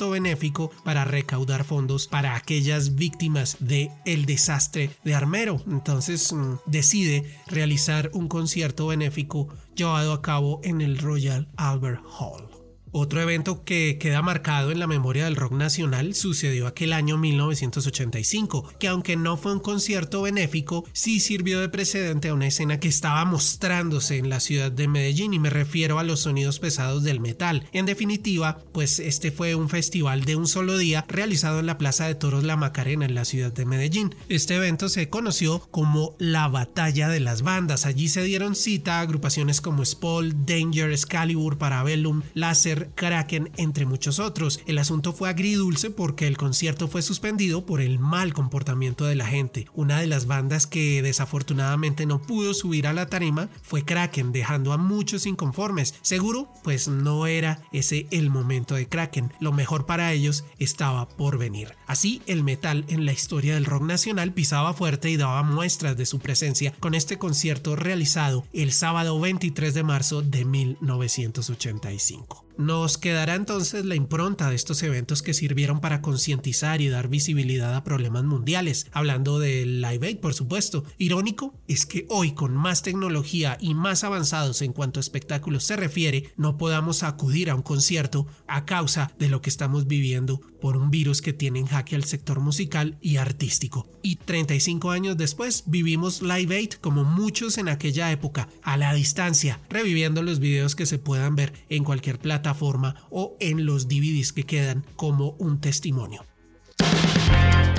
benéfico 0.09 0.71
para 0.83 1.05
recaudar 1.05 1.63
fondos 1.63 2.07
para 2.07 2.35
aquellas 2.35 2.95
víctimas 2.95 3.57
de 3.59 3.91
el 4.05 4.25
desastre 4.25 4.91
de 5.03 5.15
Armero. 5.15 5.61
Entonces 5.67 6.33
mm, 6.33 6.55
decide 6.65 7.23
realizar 7.47 8.09
un 8.13 8.27
concierto 8.27 8.87
benéfico 8.87 9.47
llevado 9.75 10.13
a 10.13 10.21
cabo 10.21 10.59
en 10.63 10.81
el 10.81 10.97
Royal 10.97 11.47
Albert 11.55 12.01
Hall. 12.19 12.56
Otro 12.91 13.21
evento 13.21 13.63
que 13.63 13.97
queda 13.99 14.21
marcado 14.21 14.71
en 14.71 14.79
la 14.79 14.87
memoria 14.87 15.25
del 15.25 15.35
rock 15.35 15.53
nacional 15.53 16.15
sucedió 16.15 16.67
aquel 16.67 16.93
año 16.93 17.17
1985, 17.17 18.73
que 18.79 18.87
aunque 18.87 19.17
no 19.17 19.37
fue 19.37 19.53
un 19.53 19.59
concierto 19.59 20.21
benéfico, 20.21 20.85
sí 20.93 21.19
sirvió 21.19 21.59
de 21.59 21.69
precedente 21.69 22.29
a 22.29 22.33
una 22.33 22.47
escena 22.47 22.79
que 22.79 22.87
estaba 22.87 23.25
mostrándose 23.25 24.17
en 24.17 24.29
la 24.29 24.39
ciudad 24.39 24.71
de 24.71 24.87
Medellín 24.87 25.33
y 25.33 25.39
me 25.39 25.49
refiero 25.49 25.99
a 25.99 26.03
los 26.03 26.21
sonidos 26.21 26.59
pesados 26.59 27.03
del 27.03 27.19
metal. 27.19 27.65
En 27.73 27.85
definitiva, 27.85 28.59
pues 28.71 28.99
este 28.99 29.31
fue 29.31 29.55
un 29.55 29.69
festival 29.69 30.23
de 30.23 30.35
un 30.35 30.47
solo 30.47 30.77
día 30.77 31.05
realizado 31.07 31.59
en 31.59 31.65
la 31.65 31.77
Plaza 31.77 32.07
de 32.07 32.15
Toros 32.15 32.43
La 32.43 32.55
Macarena 32.55 33.05
en 33.05 33.15
la 33.15 33.25
ciudad 33.25 33.51
de 33.51 33.65
Medellín. 33.65 34.15
Este 34.29 34.55
evento 34.55 34.89
se 34.89 35.09
conoció 35.09 35.59
como 35.71 36.15
la 36.19 36.47
Batalla 36.47 37.09
de 37.09 37.19
las 37.19 37.41
Bandas. 37.41 37.85
Allí 37.85 38.07
se 38.09 38.23
dieron 38.23 38.55
cita 38.55 38.99
a 38.99 39.01
agrupaciones 39.01 39.61
como 39.61 39.83
Spall, 39.83 40.45
Danger, 40.45 40.91
Excalibur, 40.91 41.57
Parabellum, 41.57 42.21
Láser, 42.33 42.76
Kraken, 42.95 43.51
entre 43.57 43.85
muchos 43.85 44.19
otros. 44.19 44.61
El 44.65 44.77
asunto 44.77 45.13
fue 45.13 45.29
agridulce 45.29 45.89
porque 45.89 46.27
el 46.27 46.37
concierto 46.37 46.87
fue 46.87 47.01
suspendido 47.01 47.65
por 47.65 47.81
el 47.81 47.99
mal 47.99 48.33
comportamiento 48.33 49.05
de 49.05 49.15
la 49.15 49.25
gente. 49.25 49.67
Una 49.73 49.99
de 49.99 50.07
las 50.07 50.27
bandas 50.27 50.67
que 50.67 51.01
desafortunadamente 51.01 52.05
no 52.05 52.21
pudo 52.21 52.53
subir 52.53 52.87
a 52.87 52.93
la 52.93 53.07
tarima 53.07 53.49
fue 53.61 53.83
Kraken, 53.83 54.31
dejando 54.31 54.73
a 54.73 54.77
muchos 54.77 55.25
inconformes. 55.25 55.95
Seguro, 56.01 56.49
pues 56.63 56.87
no 56.87 57.27
era 57.27 57.61
ese 57.71 58.07
el 58.11 58.29
momento 58.29 58.75
de 58.75 58.87
Kraken. 58.87 59.33
Lo 59.39 59.51
mejor 59.51 59.85
para 59.85 60.13
ellos 60.13 60.45
estaba 60.59 61.07
por 61.07 61.37
venir. 61.37 61.73
Así, 61.85 62.21
el 62.27 62.43
metal 62.43 62.85
en 62.87 63.05
la 63.05 63.13
historia 63.13 63.55
del 63.55 63.65
rock 63.65 63.83
nacional 63.83 64.33
pisaba 64.33 64.73
fuerte 64.73 65.09
y 65.09 65.17
daba 65.17 65.43
muestras 65.43 65.97
de 65.97 66.05
su 66.05 66.19
presencia 66.19 66.73
con 66.79 66.93
este 66.93 67.17
concierto 67.17 67.75
realizado 67.75 68.45
el 68.53 68.71
sábado 68.71 69.19
23 69.19 69.73
de 69.73 69.83
marzo 69.83 70.21
de 70.21 70.45
1985. 70.45 72.46
Nos 72.57 72.97
quedará 72.97 73.35
entonces 73.35 73.85
la 73.85 73.93
impronta 73.93 74.49
de 74.49 74.55
estos 74.55 74.81
eventos 74.81 75.21
que 75.21 75.35
sirvieron 75.35 75.79
para 75.79 76.01
concientizar 76.01 76.81
y 76.81 76.89
dar 76.89 77.07
visibilidad 77.07 77.75
a 77.75 77.83
problemas 77.83 78.23
mundiales, 78.23 78.87
hablando 78.91 79.37
del 79.37 79.79
Live 79.79 80.07
Aid 80.07 80.17
por 80.17 80.33
supuesto. 80.33 80.83
Irónico 80.97 81.53
es 81.67 81.85
que 81.85 82.07
hoy 82.09 82.31
con 82.31 82.55
más 82.55 82.81
tecnología 82.81 83.57
y 83.61 83.75
más 83.75 84.03
avanzados 84.03 84.63
en 84.63 84.73
cuanto 84.73 84.99
a 84.99 85.01
espectáculos 85.01 85.65
se 85.65 85.75
refiere, 85.75 86.31
no 86.35 86.57
podamos 86.57 87.03
acudir 87.03 87.51
a 87.51 87.55
un 87.55 87.61
concierto 87.61 88.25
a 88.47 88.65
causa 88.65 89.11
de 89.19 89.29
lo 89.29 89.39
que 89.41 89.51
estamos 89.51 89.85
viviendo 89.85 90.41
por 90.59 90.77
un 90.77 90.91
virus 90.91 91.21
que 91.21 91.33
tiene 91.33 91.59
en 91.59 91.67
jaque 91.67 91.95
al 91.95 92.03
sector 92.03 92.39
musical 92.39 92.97
y 93.01 93.17
artístico. 93.17 93.87
Y 94.01 94.17
35 94.17 94.91
años 94.91 95.15
después 95.17 95.63
vivimos 95.67 96.21
Live 96.21 96.55
Aid 96.55 96.73
como 96.81 97.03
muchos 97.05 97.57
en 97.57 97.69
aquella 97.69 98.11
época, 98.11 98.49
a 98.63 98.77
la 98.77 98.93
distancia, 98.93 99.59
reviviendo 99.69 100.21
los 100.21 100.39
videos 100.39 100.75
que 100.75 100.85
se 100.85 100.99
puedan 100.99 101.35
ver 101.35 101.53
en 101.69 101.83
cualquier 101.83 102.19
plataforma 102.19 102.57
forma 102.57 102.95
o 103.09 103.35
en 103.39 103.65
los 103.65 103.87
DVDs 103.87 104.33
que 104.33 104.43
quedan 104.43 104.83
como 104.95 105.35
un 105.37 105.61
testimonio. 105.61 106.23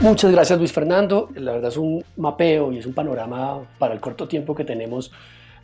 Muchas 0.03 0.31
gracias 0.31 0.59
Luis 0.59 0.73
Fernando. 0.73 1.29
La 1.35 1.53
verdad 1.53 1.71
es 1.71 1.77
un 1.77 2.05
mapeo 2.17 2.73
y 2.73 2.79
es 2.79 2.87
un 2.87 2.95
panorama 2.95 3.61
para 3.79 3.95
el 3.95 4.01
corto 4.01 4.29
tiempo 4.29 4.55
que 4.55 4.65
tenemos 4.65 5.11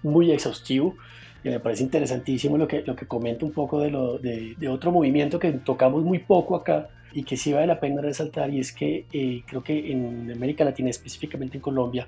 muy 0.03 0.33
exhaustivo. 0.33 0.97
Y 1.45 1.51
me 1.51 1.61
parece 1.61 1.85
interesantísimo 1.85 2.57
lo 2.59 2.67
que, 2.67 2.83
lo 2.83 2.97
que 2.97 3.07
comenta 3.07 3.45
un 3.45 3.53
poco 3.53 3.81
de, 3.81 3.91
lo, 3.91 4.19
de, 4.19 4.57
otro 4.69 4.91
movimiento 4.91 5.39
que 5.39 5.53
tocamos 5.53 6.03
muy 6.03 6.19
poco 6.19 6.57
acá 6.57 6.89
y 7.15 7.23
que 7.23 7.37
sí 7.37 7.53
vale 7.53 7.67
la 7.67 7.81
pena 7.81 8.03
resaltar 8.03 8.53
y 8.53 8.61
es 8.61 8.73
que 8.73 9.07
eh, 9.13 9.43
creo 9.47 9.63
que 9.63 9.93
en 9.93 10.31
América 10.33 10.65
Latina, 10.65 10.91
específicamente 10.91 11.57
en 11.57 11.63
Colombia, 11.63 12.07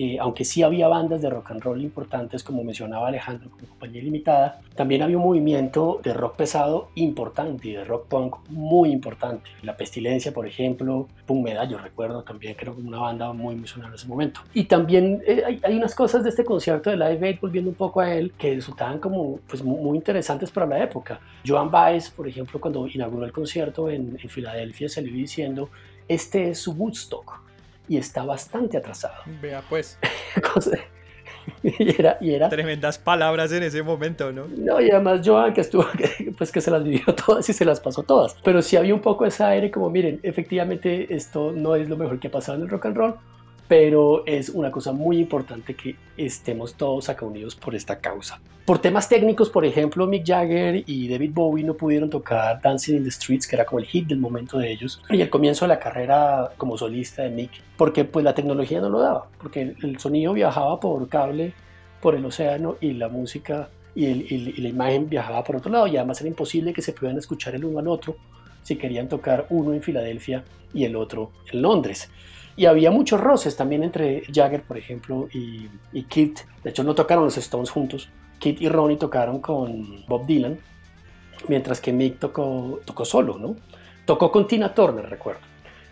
eh, 0.00 0.16
aunque 0.20 0.44
sí 0.44 0.62
había 0.62 0.86
bandas 0.86 1.20
de 1.22 1.28
rock 1.28 1.50
and 1.50 1.60
roll 1.60 1.82
importantes, 1.82 2.44
como 2.44 2.62
mencionaba 2.62 3.08
Alejandro, 3.08 3.50
como 3.50 3.66
Compañía 3.66 4.00
Limitada, 4.00 4.60
también 4.76 5.02
había 5.02 5.16
un 5.16 5.24
movimiento 5.24 6.00
de 6.04 6.14
rock 6.14 6.36
pesado 6.36 6.90
importante 6.94 7.66
y 7.66 7.72
de 7.72 7.82
rock 7.84 8.06
punk 8.06 8.36
muy 8.48 8.92
importante. 8.92 9.50
La 9.62 9.76
Pestilencia, 9.76 10.32
por 10.32 10.46
ejemplo, 10.46 11.08
Pum 11.26 11.42
Medallo, 11.42 11.78
recuerdo 11.78 12.22
también, 12.22 12.54
creo 12.54 12.76
que 12.76 12.82
una 12.82 13.00
banda 13.00 13.32
muy, 13.32 13.56
muy 13.56 13.66
sonada 13.66 13.88
en 13.88 13.96
ese 13.96 14.06
momento. 14.06 14.40
Y 14.54 14.66
también 14.66 15.20
eh, 15.26 15.42
hay, 15.44 15.60
hay, 15.64 15.76
unas 15.76 15.96
cosas 15.96 16.22
de 16.22 16.30
este 16.30 16.44
concierto 16.44 16.90
de 16.90 16.96
Live 16.96 17.26
Aid, 17.26 17.40
volviendo 17.40 17.68
un 17.68 17.76
poco 17.76 17.98
a 17.98 18.14
él, 18.14 18.32
que 18.38 18.54
resultaban 18.54 19.00
como 19.00 19.40
pues, 19.48 19.64
muy, 19.64 19.96
interesantes 19.96 20.52
para 20.52 20.66
la 20.66 20.80
época. 20.80 21.18
Joan 21.44 21.72
Baez, 21.72 22.08
por 22.10 22.28
ejemplo, 22.28 22.60
cuando 22.60 22.86
inauguró 22.86 23.24
el 23.24 23.32
concierto 23.32 23.90
en, 23.90 24.16
en 24.22 24.28
Filadelfia, 24.28 24.88
salió 24.88 25.12
diciendo, 25.12 25.70
este 26.06 26.50
es 26.50 26.60
su 26.60 26.70
Woodstock 26.74 27.47
y 27.88 27.96
está 27.96 28.24
bastante 28.24 28.76
atrasado. 28.76 29.14
Vea 29.42 29.62
pues. 29.68 29.98
y, 31.62 31.90
era, 31.98 32.18
y 32.20 32.32
era... 32.32 32.48
Tremendas 32.48 32.98
palabras 32.98 33.52
en 33.52 33.62
ese 33.62 33.82
momento, 33.82 34.32
¿no? 34.32 34.46
No, 34.46 34.80
y 34.80 34.90
además 34.90 35.22
Joan 35.24 35.52
que 35.52 35.62
estuvo, 35.62 35.86
pues 36.36 36.52
que 36.52 36.60
se 36.60 36.70
las 36.70 36.84
vivió 36.84 37.14
todas 37.26 37.48
y 37.48 37.52
se 37.52 37.64
las 37.64 37.80
pasó 37.80 38.02
todas. 38.02 38.36
Pero 38.44 38.62
sí 38.62 38.76
había 38.76 38.94
un 38.94 39.00
poco 39.00 39.24
ese 39.26 39.44
aire 39.44 39.70
como, 39.70 39.90
miren, 39.90 40.20
efectivamente 40.22 41.14
esto 41.14 41.52
no 41.52 41.74
es 41.74 41.88
lo 41.88 41.96
mejor 41.96 42.20
que 42.20 42.28
ha 42.28 42.30
pasado 42.30 42.58
en 42.58 42.64
el 42.64 42.68
rock 42.68 42.86
and 42.86 42.96
roll, 42.96 43.14
pero 43.68 44.24
es 44.26 44.48
una 44.48 44.70
cosa 44.70 44.92
muy 44.92 45.18
importante 45.18 45.74
que 45.74 45.94
estemos 46.16 46.74
todos 46.74 47.10
acá 47.10 47.26
unidos 47.26 47.54
por 47.54 47.74
esta 47.74 48.00
causa. 48.00 48.40
Por 48.64 48.78
temas 48.78 49.08
técnicos, 49.08 49.50
por 49.50 49.64
ejemplo, 49.64 50.06
Mick 50.06 50.26
Jagger 50.26 50.82
y 50.86 51.08
David 51.08 51.30
Bowie 51.32 51.64
no 51.64 51.74
pudieron 51.74 52.10
tocar 52.10 52.60
Dancing 52.60 52.96
in 52.96 53.04
the 53.04 53.10
Streets, 53.10 53.46
que 53.46 53.56
era 53.56 53.64
como 53.64 53.78
el 53.78 53.86
hit 53.86 54.08
del 54.08 54.18
momento 54.18 54.58
de 54.58 54.72
ellos, 54.72 55.02
y 55.10 55.20
el 55.20 55.30
comienzo 55.30 55.66
de 55.66 55.68
la 55.68 55.78
carrera 55.78 56.50
como 56.56 56.76
solista 56.76 57.22
de 57.22 57.30
Mick, 57.30 57.50
porque 57.76 58.04
pues 58.04 58.24
la 58.24 58.34
tecnología 58.34 58.80
no 58.80 58.88
lo 58.88 59.00
daba, 59.00 59.28
porque 59.40 59.74
el 59.82 59.98
sonido 59.98 60.32
viajaba 60.32 60.80
por 60.80 61.08
cable 61.08 61.52
por 62.00 62.14
el 62.14 62.24
océano 62.24 62.76
y 62.80 62.92
la 62.92 63.08
música 63.08 63.70
y, 63.94 64.06
y 64.06 64.60
la 64.60 64.68
imagen 64.68 65.08
viajaba 65.08 65.44
por 65.44 65.56
otro 65.56 65.70
lado, 65.70 65.86
y 65.86 65.96
además 65.96 66.20
era 66.20 66.28
imposible 66.28 66.72
que 66.72 66.82
se 66.82 66.92
pudieran 66.92 67.18
escuchar 67.18 67.54
el 67.54 67.64
uno 67.64 67.78
al 67.78 67.88
otro 67.88 68.16
si 68.68 68.76
querían 68.76 69.08
tocar 69.08 69.46
uno 69.48 69.72
en 69.72 69.82
Filadelfia 69.82 70.44
y 70.74 70.84
el 70.84 70.94
otro 70.94 71.32
en 71.50 71.62
Londres. 71.62 72.10
Y 72.54 72.66
había 72.66 72.90
muchos 72.90 73.20
roces 73.20 73.56
también 73.56 73.82
entre 73.82 74.22
Jagger, 74.32 74.62
por 74.62 74.76
ejemplo, 74.76 75.28
y, 75.32 75.68
y 75.92 76.02
Kit. 76.04 76.40
De 76.62 76.70
hecho, 76.70 76.84
no 76.84 76.94
tocaron 76.94 77.24
los 77.24 77.38
Stones 77.38 77.70
juntos. 77.70 78.10
Kit 78.38 78.60
y 78.60 78.68
Ronnie 78.68 78.98
tocaron 78.98 79.40
con 79.40 80.04
Bob 80.06 80.26
Dylan 80.26 80.58
mientras 81.46 81.80
que 81.80 81.92
Mick 81.92 82.18
tocó, 82.18 82.80
tocó 82.84 83.04
solo, 83.04 83.38
¿no? 83.38 83.56
Tocó 84.04 84.30
con 84.30 84.46
Tina 84.46 84.74
Turner, 84.74 85.08
recuerdo. 85.08 85.40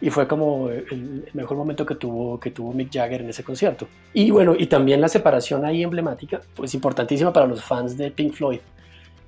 Y 0.00 0.10
fue 0.10 0.28
como 0.28 0.68
el 0.68 1.28
mejor 1.32 1.56
momento 1.56 1.86
que 1.86 1.94
tuvo, 1.94 2.38
que 2.38 2.50
tuvo 2.50 2.72
Mick 2.72 2.92
Jagger 2.92 3.22
en 3.22 3.30
ese 3.30 3.42
concierto. 3.42 3.88
Y 4.12 4.30
bueno, 4.30 4.54
y 4.58 4.66
también 4.66 5.00
la 5.00 5.08
separación 5.08 5.64
ahí 5.64 5.82
emblemática, 5.82 6.42
pues 6.54 6.74
importantísima 6.74 7.32
para 7.32 7.46
los 7.46 7.64
fans 7.64 7.96
de 7.96 8.10
Pink 8.10 8.34
Floyd, 8.34 8.60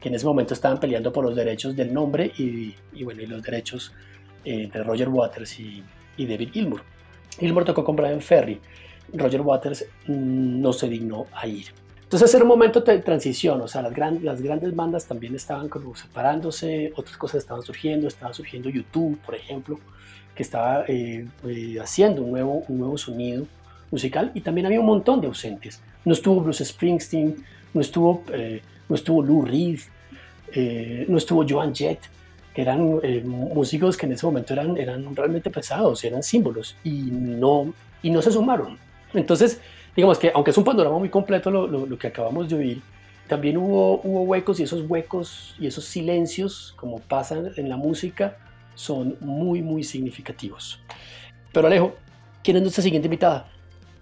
que 0.00 0.08
en 0.08 0.14
ese 0.14 0.26
momento 0.26 0.54
estaban 0.54 0.78
peleando 0.78 1.12
por 1.12 1.24
los 1.24 1.34
derechos 1.34 1.74
del 1.74 1.92
nombre 1.92 2.32
y, 2.38 2.74
y 2.92 3.04
bueno, 3.04 3.22
y 3.22 3.26
los 3.26 3.42
derechos 3.42 3.92
eh, 4.44 4.68
de 4.72 4.82
Roger 4.82 5.08
Waters 5.08 5.58
y, 5.58 5.82
y 6.16 6.26
David 6.26 6.50
Gilmour. 6.52 6.82
Gilmour 7.38 7.64
tocó 7.64 7.84
con 7.84 7.96
Brian 7.96 8.20
Ferry, 8.20 8.60
Roger 9.12 9.40
Waters 9.40 9.84
mm, 10.06 10.60
no 10.60 10.72
se 10.72 10.88
dignó 10.88 11.26
a 11.32 11.46
ir. 11.46 11.66
Entonces 12.08 12.32
era 12.32 12.42
un 12.42 12.48
momento 12.48 12.80
de 12.80 13.00
transición, 13.00 13.60
o 13.60 13.68
sea, 13.68 13.82
las, 13.82 14.22
las 14.22 14.40
grandes 14.40 14.74
bandas 14.74 15.06
también 15.06 15.34
estaban 15.34 15.68
como 15.68 15.94
separándose, 15.94 16.90
otras 16.96 17.18
cosas 17.18 17.42
estaban 17.42 17.62
surgiendo, 17.62 18.08
estaba 18.08 18.32
surgiendo 18.32 18.70
YouTube, 18.70 19.18
por 19.26 19.34
ejemplo, 19.34 19.78
que 20.34 20.42
estaba 20.42 20.84
eh, 20.88 21.26
eh, 21.46 21.76
haciendo 21.82 22.22
un 22.22 22.30
nuevo, 22.30 22.62
un 22.68 22.78
nuevo 22.78 22.96
sonido 22.96 23.46
musical 23.90 24.30
y 24.34 24.40
también 24.40 24.66
había 24.66 24.80
un 24.80 24.86
montón 24.86 25.20
de 25.20 25.26
ausentes. 25.26 25.82
No 26.04 26.14
estuvo 26.14 26.40
Bruce 26.40 26.64
Springsteen, 26.64 27.44
no 27.74 27.80
estuvo, 27.82 28.22
eh, 28.32 28.62
no 28.88 28.96
estuvo 28.96 29.22
Lou 29.22 29.44
Reed, 29.44 29.80
no 31.08 31.18
estuvo 31.18 31.44
Joan 31.48 31.74
Jett, 31.74 32.00
que 32.54 32.62
eran 32.62 33.00
músicos 33.24 33.96
que 33.96 34.06
en 34.06 34.12
ese 34.12 34.26
momento 34.26 34.52
eran, 34.52 34.76
eran 34.76 35.14
realmente 35.14 35.50
pesados, 35.50 36.02
eran 36.04 36.22
símbolos 36.22 36.76
y 36.82 36.90
no, 36.90 37.72
y 38.02 38.10
no 38.10 38.22
se 38.22 38.32
sumaron. 38.32 38.78
Entonces, 39.14 39.60
digamos 39.94 40.18
que 40.18 40.32
aunque 40.34 40.50
es 40.50 40.58
un 40.58 40.64
panorama 40.64 40.98
muy 40.98 41.08
completo 41.08 41.50
lo, 41.50 41.66
lo, 41.66 41.98
que 41.98 42.08
acabamos 42.08 42.48
de 42.48 42.56
oír, 42.56 42.82
también 43.28 43.58
hubo, 43.58 44.00
hubo 44.02 44.22
huecos 44.22 44.58
y 44.58 44.62
esos 44.62 44.88
huecos 44.88 45.54
y 45.58 45.66
esos 45.66 45.84
silencios, 45.84 46.74
como 46.76 46.98
pasan 46.98 47.52
en 47.56 47.68
la 47.68 47.76
música, 47.76 48.38
son 48.74 49.16
muy, 49.20 49.60
muy 49.60 49.84
significativos. 49.84 50.80
Pero 51.52 51.66
Alejo, 51.66 51.94
¿quién 52.42 52.56
es 52.56 52.62
nuestra 52.62 52.82
siguiente 52.82 53.06
invitada? 53.06 53.48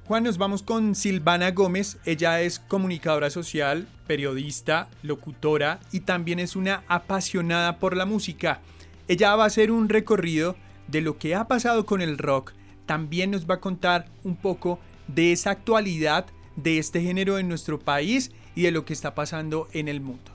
Juan, 0.06 0.22
nos 0.22 0.38
vamos 0.38 0.62
con 0.62 0.94
Silvana 0.94 1.50
Gómez. 1.50 1.98
Ella 2.04 2.40
es 2.40 2.60
comunicadora 2.60 3.28
social, 3.28 3.88
periodista, 4.06 4.88
locutora 5.02 5.80
y 5.90 5.98
también 5.98 6.38
es 6.38 6.54
una 6.54 6.84
apasionada 6.86 7.80
por 7.80 7.96
la 7.96 8.06
música. 8.06 8.60
Ella 9.08 9.34
va 9.34 9.42
a 9.42 9.48
hacer 9.48 9.72
un 9.72 9.88
recorrido 9.88 10.54
de 10.86 11.00
lo 11.00 11.18
que 11.18 11.34
ha 11.34 11.48
pasado 11.48 11.86
con 11.86 12.02
el 12.02 12.18
rock. 12.18 12.52
También 12.86 13.32
nos 13.32 13.50
va 13.50 13.54
a 13.56 13.60
contar 13.60 14.06
un 14.22 14.36
poco 14.36 14.78
de 15.08 15.32
esa 15.32 15.50
actualidad 15.50 16.26
de 16.54 16.78
este 16.78 17.02
género 17.02 17.40
en 17.40 17.48
nuestro 17.48 17.80
país 17.80 18.30
y 18.54 18.62
de 18.62 18.70
lo 18.70 18.84
que 18.84 18.92
está 18.92 19.12
pasando 19.16 19.66
en 19.72 19.88
el 19.88 20.00
mundo. 20.00 20.30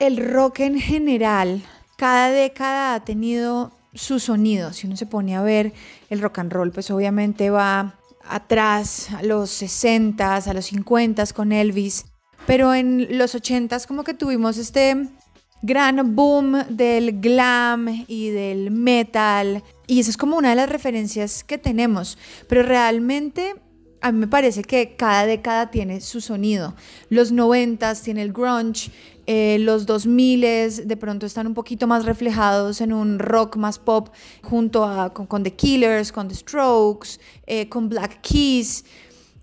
El 0.00 0.16
rock 0.16 0.58
en 0.60 0.80
general, 0.80 1.62
cada 1.96 2.32
década 2.32 2.94
ha 2.96 3.04
tenido 3.04 3.70
su 3.94 4.18
sonido. 4.18 4.72
Si 4.72 4.86
uno 4.86 4.96
se 4.96 5.06
pone 5.06 5.36
a 5.36 5.42
ver 5.42 5.72
el 6.10 6.20
rock 6.20 6.38
and 6.38 6.52
roll, 6.52 6.72
pues 6.72 6.90
obviamente 6.90 7.50
va 7.50 7.98
atrás 8.24 9.10
a 9.10 9.22
los 9.22 9.50
60 9.50 10.36
a 10.36 10.54
los 10.54 10.66
50 10.66 11.26
con 11.34 11.52
Elvis, 11.52 12.06
pero 12.46 12.74
en 12.74 13.18
los 13.18 13.34
80 13.34 13.78
como 13.86 14.04
que 14.04 14.14
tuvimos 14.14 14.58
este 14.58 15.08
gran 15.62 16.14
boom 16.16 16.64
del 16.68 17.20
glam 17.20 18.04
y 18.08 18.30
del 18.30 18.70
metal. 18.70 19.62
Y 19.86 20.00
esa 20.00 20.10
es 20.10 20.16
como 20.16 20.36
una 20.36 20.50
de 20.50 20.56
las 20.56 20.68
referencias 20.68 21.44
que 21.44 21.58
tenemos, 21.58 22.18
pero 22.48 22.62
realmente 22.62 23.54
a 24.02 24.10
mí 24.10 24.18
me 24.18 24.26
parece 24.26 24.62
que 24.62 24.96
cada 24.96 25.26
década 25.26 25.70
tiene 25.70 26.00
su 26.00 26.20
sonido. 26.20 26.74
Los 27.08 27.30
90 27.30 27.94
tiene 27.94 28.22
el 28.22 28.32
grunge, 28.32 28.90
eh, 29.26 29.58
los 29.60 29.86
2000 29.86 30.40
de 30.86 30.96
pronto 30.96 31.24
están 31.24 31.46
un 31.46 31.54
poquito 31.54 31.86
más 31.86 32.04
reflejados 32.04 32.80
en 32.80 32.92
un 32.92 33.20
rock 33.20 33.56
más 33.56 33.78
pop 33.78 34.08
junto 34.42 34.84
a 34.84 35.14
con, 35.14 35.44
The 35.44 35.54
Killers, 35.54 36.10
con 36.10 36.26
The 36.26 36.34
Strokes, 36.34 37.20
eh, 37.46 37.68
con 37.68 37.88
Black 37.88 38.20
Keys. 38.22 38.84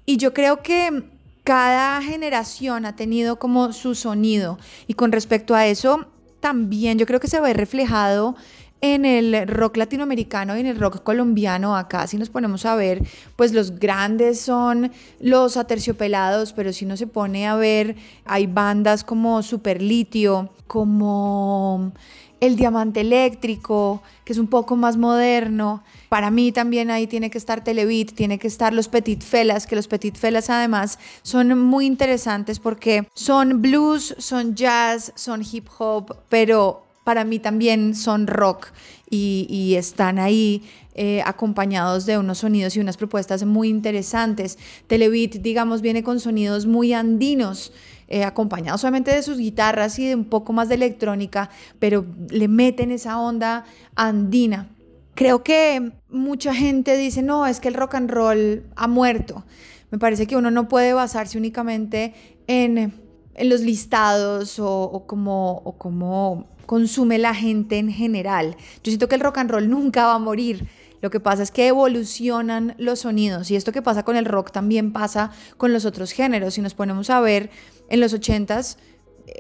Y 0.06 0.18
yo 0.18 0.34
creo 0.34 0.62
que 0.62 1.04
cada 1.44 2.02
generación 2.02 2.86
ha 2.86 2.98
tenido 2.98 3.40
como 3.40 3.72
su 3.72 3.96
sonido. 3.96 4.60
Y 4.88 4.94
con 4.94 5.14
respecto 5.14 5.56
a 5.56 5.68
eso, 5.68 6.06
también 6.42 6.98
yo 6.98 7.06
creo 7.06 7.22
que 7.22 7.28
se 7.28 7.40
ve 7.40 7.54
reflejado 7.54 8.36
en 8.82 9.06
el 9.06 9.48
rock 9.48 9.78
latinoamericano 9.78 10.56
y 10.56 10.62
en 10.62 10.68
el 10.68 10.80
rock 10.80 11.04
colombiano, 11.04 11.76
acá 11.76 12.08
si 12.08 12.18
nos 12.18 12.30
ponemos 12.30 12.66
a 12.66 12.76
ver, 12.76 13.02
pues 13.36 13.54
los 13.54 13.78
grandes 13.80 14.40
son 14.40 14.92
los 15.20 15.58
aterciopelados, 15.58 16.54
pero 16.54 16.72
si 16.72 16.86
no 16.86 16.96
se 16.96 17.08
pone 17.08 17.48
a 17.48 17.56
ver, 17.56 17.96
hay 18.26 18.48
bandas 18.48 19.04
como 19.04 19.44
Super 19.44 19.82
Litio, 19.82 20.50
como 20.68 21.92
el 22.40 22.56
Diamante 22.56 23.02
Eléctrico, 23.02 24.02
que 24.24 24.34
es 24.34 24.40
un 24.40 24.48
poco 24.48 24.78
más 24.78 24.96
moderno. 24.96 25.84
Para 26.08 26.32
mí 26.32 26.52
también 26.52 26.90
ahí 26.90 27.06
tiene 27.06 27.30
que 27.30 27.38
estar 27.38 27.64
Televit, 27.64 28.14
tiene 28.14 28.40
que 28.40 28.48
estar 28.48 28.74
los 28.74 28.88
Petit 28.88 29.22
Felas, 29.22 29.68
que 29.68 29.76
los 29.76 29.88
Petit 29.88 30.16
Felas 30.16 30.50
además 30.50 31.00
son 31.22 31.60
muy 31.60 31.86
interesantes 31.86 32.60
porque 32.60 33.08
son 33.14 33.62
blues, 33.62 34.16
son 34.20 34.56
jazz, 34.56 35.12
son 35.16 35.44
hip 35.44 35.68
hop, 35.78 36.16
pero 36.30 36.89
para 37.10 37.24
mí 37.24 37.40
también 37.40 37.96
son 37.96 38.28
rock 38.28 38.68
y, 39.10 39.74
están 39.76 40.20
ahí 40.20 40.62
eh, 40.94 41.24
acompañados 41.26 42.06
de 42.06 42.20
unos 42.20 42.38
sonidos 42.38 42.76
y 42.76 42.82
unas 42.82 42.98
propuestas 42.98 43.44
muy 43.46 43.68
interesantes. 43.68 44.60
Televit, 44.86 45.38
digamos, 45.38 45.82
viene 45.82 46.04
con 46.04 46.20
sonidos 46.20 46.68
muy 46.68 46.94
andinos. 46.94 47.74
Eh, 48.10 48.24
acompañados 48.24 48.82
solamente 48.82 49.10
de 49.10 49.24
sus 49.24 49.40
guitarras 49.40 49.98
y 49.98 50.06
de 50.06 50.14
un 50.14 50.26
poco 50.26 50.54
más 50.54 50.70
de 50.70 50.76
electrónica, 50.76 51.50
pero 51.80 52.06
le 52.30 52.48
meten 52.48 52.92
esa 52.92 53.20
onda 53.20 53.66
andina. 53.96 54.70
Creo 55.16 55.42
que 55.42 55.92
mucha 56.10 56.54
gente 56.54 56.96
dice, 56.96 57.24
no, 57.24 57.48
es 57.48 57.60
que 57.60 57.70
el 57.70 57.74
rock 57.74 57.96
and 57.96 58.12
roll 58.12 58.66
ha 58.76 58.88
muerto. 58.88 59.46
Me 59.90 59.98
parece 59.98 60.28
que 60.28 60.36
uno 60.36 60.52
no 60.52 60.68
puede 60.68 60.94
basarse 60.94 61.40
únicamente 61.40 62.14
en, 62.46 62.94
en 63.40 63.50
los 63.50 63.62
listados 63.62 64.60
o, 64.60 64.84
o 64.84 65.08
como, 65.08 65.62
o 65.64 65.78
como 65.78 66.46
consume 66.66 67.18
la 67.18 67.34
gente 67.34 67.80
en 67.80 67.90
general. 67.90 68.56
Yo 68.84 68.92
siento 68.92 69.08
que 69.08 69.16
el 69.16 69.22
rock 69.22 69.40
and 69.40 69.50
roll 69.50 69.70
nunca 69.72 70.06
va 70.06 70.16
a 70.16 70.20
morir. 70.20 70.68
Lo 71.02 71.10
que 71.10 71.22
pasa 71.22 71.42
es 71.44 71.52
que 71.52 71.68
evolucionan 71.68 72.76
los 72.78 73.00
sonidos 73.00 73.50
y 73.52 73.56
esto 73.56 73.72
que 73.72 73.82
pasa 73.82 74.04
con 74.04 74.18
el 74.18 74.26
rock 74.26 74.52
también 74.52 74.92
pasa 74.92 75.32
con 75.58 75.72
los 75.72 75.86
otros 75.86 76.12
géneros. 76.12 76.56
Si 76.56 76.62
nos 76.62 76.74
ponemos 76.74 77.10
a 77.10 77.22
ver 77.22 77.50
en 77.90 78.02
los 78.02 78.14
80s, 78.14 78.76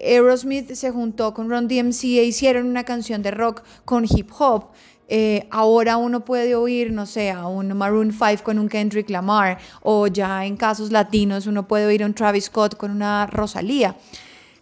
Aerosmith 0.01 0.71
se 0.71 0.91
juntó 0.91 1.33
con 1.33 1.49
Ron 1.49 1.67
DMC 1.67 2.03
e 2.03 2.23
hicieron 2.23 2.67
una 2.67 2.85
canción 2.85 3.21
de 3.21 3.31
rock 3.31 3.63
con 3.83 4.05
hip 4.05 4.29
hop. 4.39 4.69
Eh, 5.10 5.48
ahora 5.50 5.98
uno 5.98 6.24
puede 6.24 6.56
oír, 6.56 6.93
no 6.93 7.06
sé, 7.06 7.32
a 7.32 7.48
un 7.48 7.76
Maroon 7.76 8.12
5 8.12 8.43
con 8.43 8.60
un 8.60 8.69
Kendrick 8.69 9.10
Lamar 9.10 9.58
o 9.82 10.08
ya 10.08 10.45
en 10.45 10.56
casos 10.56 10.91
latinos 10.91 11.48
uno 11.48 11.67
puede 11.67 11.88
oír 11.88 12.04
a 12.04 12.06
un 12.06 12.13
Travis 12.13 12.45
Scott 12.45 12.78
con 12.78 12.91
una 12.91 13.26
Rosalía 13.26 13.95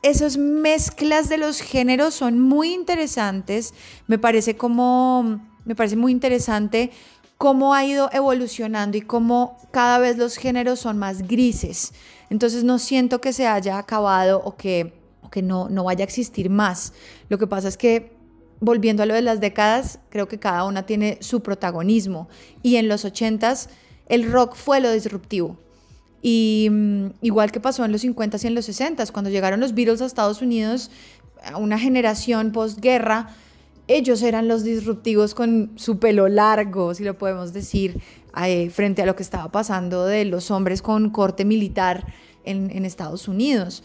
esas 0.02 0.38
mezclas 0.38 1.30
de 1.30 1.38
los 1.38 1.62
géneros 1.62 2.14
son 2.14 2.40
muy 2.40 2.74
interesantes. 2.74 3.74
Me 4.08 4.18
parece 4.18 4.56
como, 4.56 5.42
me 5.66 5.76
parece 5.76 5.96
muy 5.96 6.12
interesante 6.12 6.92
cómo 7.38 7.74
ha 7.74 7.86
ido 7.86 8.10
evolucionando 8.14 8.98
y 8.98 9.02
cómo 9.02 9.58
cada 9.72 10.00
vez 10.00 10.18
los 10.18 10.38
géneros 10.38 10.80
son 10.80 10.98
más 10.98 11.28
grises. 11.28 11.94
Entonces 12.30 12.64
no 12.64 12.80
siento 12.80 13.22
que 13.22 13.34
se 13.34 13.48
haya 13.48 13.78
acabado 13.78 14.42
o 14.44 14.56
que, 14.56 14.94
que 15.32 15.42
no, 15.42 15.70
no 15.70 15.84
vaya 15.84 16.04
a 16.04 16.08
existir 16.08 16.50
más. 16.50 16.94
Lo 17.30 17.38
que 17.38 17.48
pasa 17.48 17.68
es 17.68 17.78
que 17.78 18.17
volviendo 18.60 19.04
a 19.04 19.06
lo 19.06 19.14
de 19.14 19.22
las 19.22 19.40
décadas, 19.40 20.00
creo 20.10 20.28
que 20.28 20.40
cada 20.40 20.64
una 20.64 20.86
tiene 20.86 21.18
su 21.22 21.42
protagonismo. 21.42 22.28
Y 22.64 22.78
en 22.78 22.88
los 22.88 23.06
80s 23.06 23.70
el 24.08 24.32
rock 24.32 24.56
fue 24.56 24.80
lo 24.80 24.92
disruptivo. 24.92 25.58
Y 26.22 26.68
mm, 26.72 27.08
igual 27.22 27.52
que 27.52 27.60
pasó 27.60 27.86
en 27.86 27.92
los 27.92 28.04
50s 28.04 28.44
y 28.44 28.48
en 28.48 28.56
los 28.56 28.68
60s, 28.68 29.12
cuando 29.12 29.30
llegaron 29.30 29.60
los 29.60 29.74
Beatles 29.74 30.02
a 30.02 30.06
Estados 30.06 30.42
Unidos, 30.42 30.92
a 31.44 31.58
una 31.58 31.78
generación 31.78 32.52
postguerra, 32.52 33.30
ellos 33.88 34.22
eran 34.22 34.48
los 34.48 34.64
disruptivos 34.64 35.34
con 35.34 35.72
su 35.76 36.00
pelo 36.00 36.28
largo, 36.28 36.94
si 36.94 37.04
lo 37.04 37.18
podemos 37.18 37.54
decir, 37.54 38.02
eh, 38.44 38.70
frente 38.70 39.02
a 39.02 39.06
lo 39.06 39.16
que 39.16 39.24
estaba 39.24 39.52
pasando 39.52 40.06
de 40.06 40.26
los 40.26 40.52
hombres 40.52 40.82
con 40.82 41.10
corte 41.10 41.46
militar 41.46 42.06
en, 42.44 42.70
en 42.72 42.86
Estados 42.86 43.28
Unidos. 43.28 43.84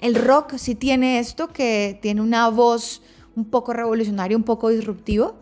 El 0.00 0.14
rock 0.14 0.56
sí 0.56 0.74
tiene 0.74 1.18
esto, 1.18 1.48
que 1.48 1.98
tiene 2.02 2.20
una 2.20 2.48
voz 2.48 3.02
un 3.36 3.44
poco 3.44 3.72
revolucionaria, 3.72 4.36
un 4.36 4.42
poco 4.42 4.70
disruptivo, 4.70 5.36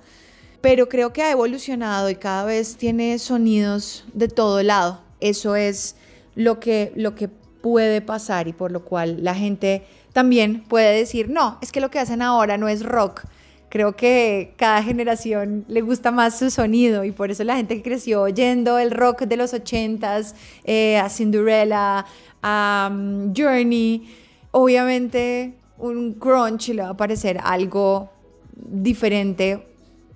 pero 0.61 0.89
creo 0.89 1.13
que 1.13 1.23
ha 1.23 1.31
evolucionado 1.31 2.11
y 2.11 2.17
cada 2.17 2.45
vez 2.45 2.77
tiene 2.77 3.19
sonidos 3.19 4.05
de 4.13 4.29
todo 4.29 4.63
lado. 4.63 5.01
Eso 5.21 5.57
es 5.57 5.97
lo 6.35 6.59
que, 6.61 6.93
lo 6.97 7.15
que 7.15 7.29
puede 7.29 8.01
pasar 8.03 8.49
y 8.49 8.53
por 8.53 8.73
lo 8.73 8.85
cual 8.85 9.23
la 9.23 9.35
gente 9.35 9.85
también 10.13 10.65
puede 10.65 10.97
decir, 10.97 11.31
no, 11.31 11.59
es 11.63 11.73
que 11.73 11.81
lo 11.81 11.91
que 11.91 11.99
hacen 11.99 12.21
ahora 12.21 12.59
no 12.59 12.69
es 12.69 12.83
rock. 12.83 13.23
Creo 13.69 13.97
que 13.97 14.55
cada 14.57 14.83
generación 14.83 15.65
le 15.67 15.81
gusta 15.81 16.13
más 16.13 16.39
su 16.39 16.51
sonido 16.51 17.05
y 17.05 17.11
por 17.11 17.31
eso 17.31 17.43
la 17.43 17.57
gente 17.57 17.77
que 17.77 17.83
creció 17.83 18.23
oyendo 18.23 18.79
el 18.79 18.91
rock 18.91 19.23
de 19.23 19.37
los 19.37 19.53
ochentas, 19.53 20.35
eh, 20.65 20.97
a 20.99 21.09
Cinderella, 21.09 22.07
a 22.43 22.91
um, 22.93 23.33
Journey, 23.35 24.09
obviamente 24.53 25.55
un 25.79 26.15
crunch 26.15 26.69
le 26.69 26.83
va 26.83 26.91
a 26.91 26.97
parecer 26.97 27.41
algo 27.43 28.11
diferente 28.55 29.67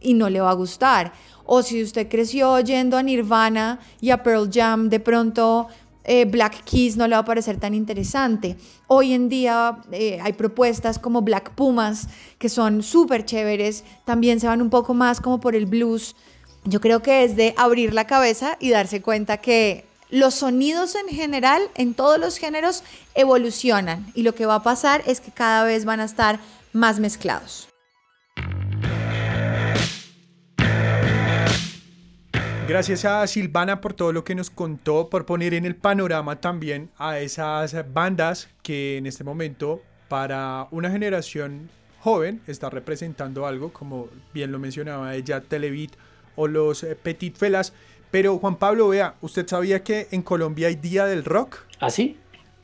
y 0.00 0.14
no 0.14 0.28
le 0.28 0.40
va 0.40 0.50
a 0.50 0.54
gustar. 0.54 1.12
O 1.44 1.62
si 1.62 1.82
usted 1.82 2.08
creció 2.08 2.52
oyendo 2.52 2.96
a 2.96 3.02
Nirvana 3.02 3.80
y 4.00 4.10
a 4.10 4.22
Pearl 4.22 4.50
Jam, 4.52 4.90
de 4.90 5.00
pronto 5.00 5.68
eh, 6.04 6.24
Black 6.24 6.64
Keys 6.64 6.96
no 6.96 7.06
le 7.08 7.14
va 7.14 7.20
a 7.20 7.24
parecer 7.24 7.58
tan 7.58 7.74
interesante. 7.74 8.56
Hoy 8.86 9.12
en 9.12 9.28
día 9.28 9.78
eh, 9.92 10.18
hay 10.22 10.32
propuestas 10.34 10.98
como 10.98 11.22
Black 11.22 11.54
Pumas 11.54 12.08
que 12.38 12.48
son 12.48 12.82
súper 12.82 13.24
chéveres, 13.24 13.84
también 14.04 14.40
se 14.40 14.46
van 14.46 14.62
un 14.62 14.70
poco 14.70 14.94
más 14.94 15.20
como 15.20 15.40
por 15.40 15.54
el 15.56 15.66
blues. 15.66 16.16
Yo 16.64 16.80
creo 16.80 17.02
que 17.02 17.24
es 17.24 17.36
de 17.36 17.54
abrir 17.56 17.94
la 17.94 18.06
cabeza 18.06 18.56
y 18.60 18.70
darse 18.70 19.00
cuenta 19.00 19.38
que 19.38 19.87
los 20.10 20.34
sonidos 20.34 20.94
en 20.94 21.08
general, 21.08 21.62
en 21.74 21.94
todos 21.94 22.18
los 22.18 22.38
géneros, 22.38 22.82
evolucionan 23.14 24.06
y 24.14 24.22
lo 24.22 24.34
que 24.34 24.46
va 24.46 24.56
a 24.56 24.62
pasar 24.62 25.02
es 25.06 25.20
que 25.20 25.30
cada 25.30 25.64
vez 25.64 25.84
van 25.84 26.00
a 26.00 26.04
estar 26.04 26.40
más 26.72 27.00
mezclados. 27.00 27.68
Gracias 32.68 33.06
a 33.06 33.26
Silvana 33.26 33.80
por 33.80 33.94
todo 33.94 34.12
lo 34.12 34.24
que 34.24 34.34
nos 34.34 34.50
contó, 34.50 35.08
por 35.08 35.24
poner 35.24 35.54
en 35.54 35.64
el 35.64 35.74
panorama 35.74 36.38
también 36.38 36.90
a 36.98 37.18
esas 37.18 37.74
bandas 37.94 38.50
que 38.62 38.98
en 38.98 39.06
este 39.06 39.24
momento 39.24 39.80
para 40.08 40.68
una 40.70 40.90
generación 40.90 41.70
joven 42.00 42.42
está 42.46 42.68
representando 42.68 43.46
algo, 43.46 43.72
como 43.72 44.08
bien 44.34 44.52
lo 44.52 44.58
mencionaba 44.58 45.14
ella, 45.14 45.40
Televit 45.40 45.92
o 46.36 46.46
los 46.46 46.84
eh, 46.84 46.94
Petit 46.94 47.36
Felas. 47.36 47.72
Pero 48.10 48.38
Juan 48.38 48.56
Pablo, 48.56 48.88
vea, 48.88 49.14
¿usted 49.20 49.46
sabía 49.46 49.82
que 49.82 50.08
en 50.10 50.22
Colombia 50.22 50.68
hay 50.68 50.76
Día 50.76 51.04
del 51.04 51.24
Rock? 51.24 51.58
¿Ah, 51.80 51.90
sí? 51.90 52.16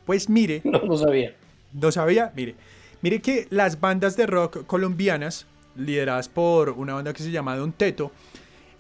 Pues 0.07 0.29
mire. 0.29 0.63
No, 0.65 0.79
no 0.81 0.97
sabía. 0.97 1.35
¿No 1.73 1.93
sabía? 1.93 2.33
Mire. 2.35 2.55
Mire 3.03 3.21
que 3.21 3.47
las 3.51 3.81
bandas 3.81 4.17
de 4.17 4.27
rock 4.27 4.65
colombianas, 4.67 5.47
lideradas 5.77 6.31
por 6.31 6.71
una 6.71 6.95
banda 6.95 7.13
que 7.13 7.23
se 7.23 7.31
llama 7.31 7.55
Don 7.57 7.73
Teto, 7.73 8.11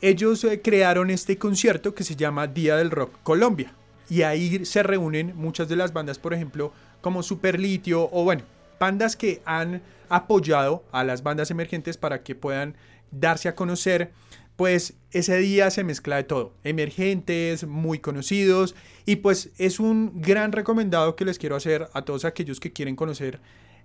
ellos 0.01 0.43
eh, 0.45 0.63
crearon 0.63 1.11
este 1.11 1.37
concierto 1.37 1.95
que 1.95 2.05
se 2.05 2.17
llama 2.17 2.47
Día 2.47 2.77
del 2.77 2.91
Rock 2.91 3.19
Colombia. 3.23 3.73
Y 4.09 4.23
ahí 4.23 4.65
se 4.65 4.83
reúnen 4.83 5.35
muchas 5.37 5.69
de 5.69 5.77
las 5.77 5.93
bandas, 5.93 6.19
por 6.19 6.33
ejemplo, 6.33 6.73
como 7.01 7.23
Super 7.23 7.61
Litio 7.61 8.09
o 8.13 8.25
bueno, 8.25 8.45
bandas 8.81 9.17
que 9.17 9.43
han 9.45 9.83
apoyado 10.09 10.85
a 10.93 11.05
las 11.05 11.23
bandas 11.23 11.51
emergentes 11.51 11.97
para 11.97 12.23
que 12.23 12.35
puedan 12.35 12.77
darse 13.11 13.49
a 13.49 13.55
conocer. 13.55 14.11
Pues 14.57 14.95
ese 15.11 15.37
día 15.39 15.71
se 15.71 15.83
mezcla 15.83 16.17
de 16.17 16.25
todo, 16.25 16.55
emergentes, 16.63 17.67
muy 17.67 17.99
conocidos 17.99 18.77
y 19.05 19.17
pues 19.17 19.51
es 19.59 19.81
un 19.81 20.21
gran 20.21 20.53
recomendado 20.53 21.17
que 21.17 21.25
les 21.25 21.39
quiero 21.39 21.57
hacer 21.57 21.89
a 21.93 22.03
todos 22.03 22.25
aquellos 22.25 22.61
que 22.61 22.73
quieren 22.73 22.95
conocer 22.95 23.41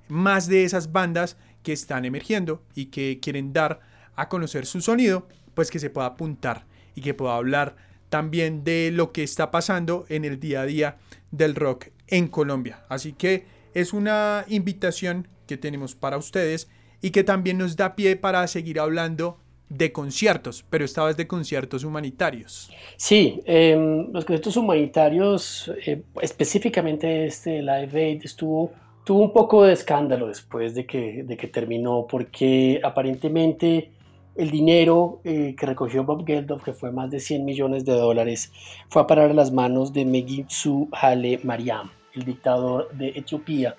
más 0.10 0.48
de 0.48 0.64
esas 0.64 0.92
bandas 0.92 1.38
que 1.64 1.74
están 1.74 2.06
emergiendo 2.06 2.64
y 2.76 2.88
que 2.88 3.20
quieren 3.20 3.52
dar 3.52 3.80
a 4.16 4.30
conocer 4.30 4.66
su 4.66 4.82
sonido 4.82 5.28
pues 5.56 5.72
que 5.72 5.80
se 5.80 5.90
pueda 5.90 6.08
apuntar 6.08 6.66
y 6.96 7.02
que 7.02 7.14
pueda 7.14 7.36
hablar 7.36 7.76
también 8.10 8.64
de 8.64 8.92
lo 8.92 9.12
que 9.12 9.24
está 9.24 9.52
pasando 9.52 10.06
en 10.10 10.26
el 10.26 10.40
día 10.40 10.62
a 10.62 10.66
día 10.66 10.98
del 11.32 11.56
rock 11.56 11.88
en 12.08 12.28
Colombia. 12.28 12.84
Así 12.90 13.14
que 13.14 13.46
es 13.74 13.94
una 13.94 14.46
invitación 14.48 15.28
que 15.48 15.58
tenemos 15.58 15.96
para 15.96 16.18
ustedes 16.18 16.70
y 17.02 17.12
que 17.12 17.24
también 17.24 17.58
nos 17.58 17.76
da 17.76 17.96
pie 17.96 18.16
para 18.16 18.48
seguir 18.48 18.80
hablando 18.80 19.40
de 19.70 19.92
conciertos, 19.92 20.66
pero 20.70 20.84
esta 20.84 21.06
vez 21.06 21.16
de 21.16 21.28
conciertos 21.28 21.84
humanitarios. 21.84 22.72
Sí, 22.98 23.42
em, 23.46 24.12
los 24.12 24.26
conciertos 24.26 24.58
humanitarios, 24.58 25.72
eh, 25.86 26.02
específicamente 26.22 27.26
este 27.26 27.62
Live 27.62 27.92
Aid, 27.94 28.26
estuvo, 28.26 28.72
tuvo 29.04 29.22
un 29.22 29.32
poco 29.32 29.64
de 29.64 29.74
escándalo 29.74 30.28
después 30.28 30.74
de 30.74 30.86
que, 30.86 31.24
de 31.24 31.38
que 31.38 31.48
terminó, 31.48 32.08
porque 32.10 32.82
aparentemente 32.84 33.92
el 34.36 34.50
dinero 34.50 35.22
eh, 35.24 35.56
que 35.58 35.66
recogió 35.66 36.04
Bob 36.04 36.26
Geldof, 36.26 36.64
que 36.64 36.74
fue 36.74 36.92
más 36.92 37.12
de 37.12 37.20
100 37.20 37.46
millones 37.46 37.86
de 37.86 37.94
dólares, 37.94 38.52
fue 38.90 39.04
a 39.04 39.08
parar 39.08 39.30
a 39.30 39.34
las 39.34 39.52
manos 39.52 39.94
de 39.94 40.06
Megitsu 40.06 40.90
Hale 40.92 41.40
Mariam, 41.44 41.92
el 42.16 42.24
dictador 42.24 42.92
de 42.94 43.10
Etiopía, 43.10 43.76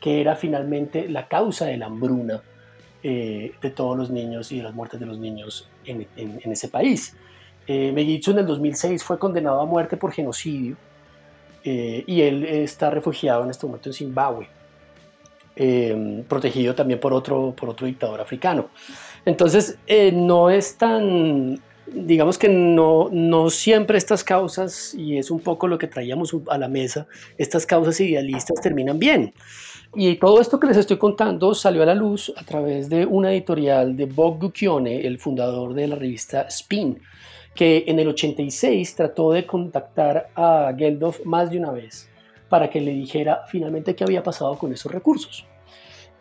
que 0.00 0.20
era 0.20 0.36
finalmente 0.36 1.08
la 1.08 1.28
causa 1.28 1.66
de 1.66 1.76
la 1.76 1.86
hambruna 1.86 2.42
eh, 3.06 3.52
de 3.60 3.70
todos 3.70 3.98
los 3.98 4.08
niños 4.08 4.50
y 4.50 4.56
de 4.56 4.62
las 4.62 4.74
muertes 4.74 4.98
de 4.98 5.04
los 5.04 5.18
niños 5.18 5.68
en, 5.84 6.06
ese 6.16 6.68
país. 6.68 7.14
Eh, 7.66 7.92
Megitsu 7.92 8.30
en 8.30 8.38
el 8.38 8.46
2006 8.46 9.04
fue 9.04 9.18
condenado 9.18 9.60
a 9.60 9.66
muerte 9.66 9.98
por 9.98 10.10
genocidio 10.10 10.76
eh, 11.62 12.02
y 12.06 12.22
él 12.22 12.44
está 12.44 12.88
refugiado 12.88 13.44
en 13.44 13.50
este 13.50 13.66
momento 13.66 13.90
en 13.90 13.92
Zimbabue, 13.92 14.48
protegido 16.26 16.74
también 16.74 16.98
por 16.98 17.12
otro, 17.12 17.54
por 17.54 17.68
otro 17.68 17.86
dictador 17.86 18.22
africano. 18.22 18.70
Entonces, 19.26 19.78
eh, 19.86 20.10
no 20.10 20.48
es 20.48 20.76
tan, 20.78 21.60
digamos 21.86 22.38
que 22.38 22.48
no, 22.48 23.08
no 23.10 23.50
siempre 23.50 23.98
estas 23.98 24.24
causas, 24.24 24.94
y 24.94 25.18
es 25.18 25.30
un 25.30 25.40
poco 25.40 25.68
lo 25.68 25.78
que 25.78 25.86
traíamos 25.86 26.34
a 26.48 26.58
la 26.58 26.68
mesa, 26.68 27.06
estas 27.38 27.66
causas 27.66 28.00
idealistas 28.00 28.60
terminan 28.60 28.98
bien. 28.98 29.34
Y 29.96 30.16
todo 30.16 30.40
esto 30.40 30.58
que 30.58 30.66
les 30.66 30.76
estoy 30.76 30.96
contando 30.96 31.54
salió 31.54 31.82
a 31.82 31.86
la 31.86 31.94
luz 31.94 32.32
a 32.36 32.44
través 32.44 32.88
de 32.88 33.06
una 33.06 33.32
editorial 33.32 33.96
de 33.96 34.06
Bob 34.06 34.40
Guccione, 34.40 35.06
el 35.06 35.18
fundador 35.18 35.72
de 35.72 35.86
la 35.86 35.94
revista 35.94 36.42
Spin, 36.48 37.00
que 37.54 37.84
en 37.86 38.00
el 38.00 38.08
86 38.08 38.96
trató 38.96 39.30
de 39.30 39.46
contactar 39.46 40.30
a 40.34 40.74
Geldof 40.76 41.24
más 41.24 41.50
de 41.50 41.58
una 41.58 41.70
vez 41.70 42.08
para 42.48 42.68
que 42.68 42.80
le 42.80 42.90
dijera 42.92 43.44
finalmente 43.48 43.94
qué 43.94 44.02
había 44.02 44.22
pasado 44.22 44.58
con 44.58 44.72
esos 44.72 44.90
recursos. 44.90 45.46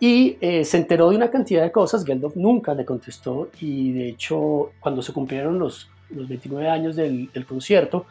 Y 0.06 0.36
eh, 0.42 0.66
se 0.66 0.76
enteró 0.76 1.12
de 1.12 1.16
una 1.16 1.32
cantidad 1.32 1.64
de 1.64 1.72
cosas, 1.72 2.04
Geldof 2.04 2.36
nunca 2.36 2.74
le 2.74 2.84
contestó 2.84 3.50
y 3.62 3.94
de 3.94 4.10
hecho 4.10 4.72
cuando 4.82 5.02
se 5.02 5.14
cumplieron 5.14 5.58
los, 5.58 5.90
los 6.10 6.28
29 6.28 6.68
años 6.68 6.98
del, 6.98 7.30
concierto, 7.48 8.06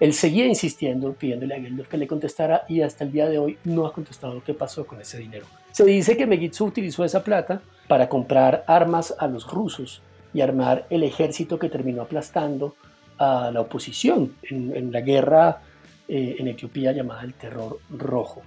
él 0.00 0.12
seguía 0.12 0.44
insistiendo, 0.44 1.12
pidiéndole 1.12 1.54
a 1.54 1.60
Geldof 1.60 1.86
que 1.86 1.98
le 1.98 2.08
contestara 2.08 2.64
y 2.68 2.80
hasta 2.80 3.04
el 3.04 3.12
día 3.12 3.28
de 3.28 3.38
hoy 3.38 3.58
no 3.62 3.86
ha 3.86 3.92
contestado 3.92 4.42
qué 4.44 4.54
pasó 4.54 4.88
con 4.88 5.00
ese 5.00 5.18
dinero. 5.18 5.46
Se 5.70 5.84
dice 5.84 6.16
que 6.16 6.26
Megitsu 6.26 6.64
utilizó 6.64 7.04
esa 7.04 7.22
plata 7.22 7.62
para 7.86 8.08
comprar 8.08 8.64
armas 8.66 9.14
a 9.16 9.28
los 9.28 9.48
rusos 9.48 10.02
y 10.34 10.40
armar 10.40 10.88
el 10.90 11.04
ejército 11.04 11.60
que 11.60 11.68
terminó 11.68 12.02
aplastando 12.02 12.74
a 13.18 13.52
la 13.52 13.60
oposición 13.60 14.32
en, 14.50 14.76
en 14.76 14.90
la 14.90 15.00
guerra 15.00 15.60
eh, 16.08 16.34
en 16.40 16.48
Etiopía 16.48 16.90
llamada 16.90 17.22
el 17.22 17.34
Terror 17.34 17.78
Rojo. 17.88 18.42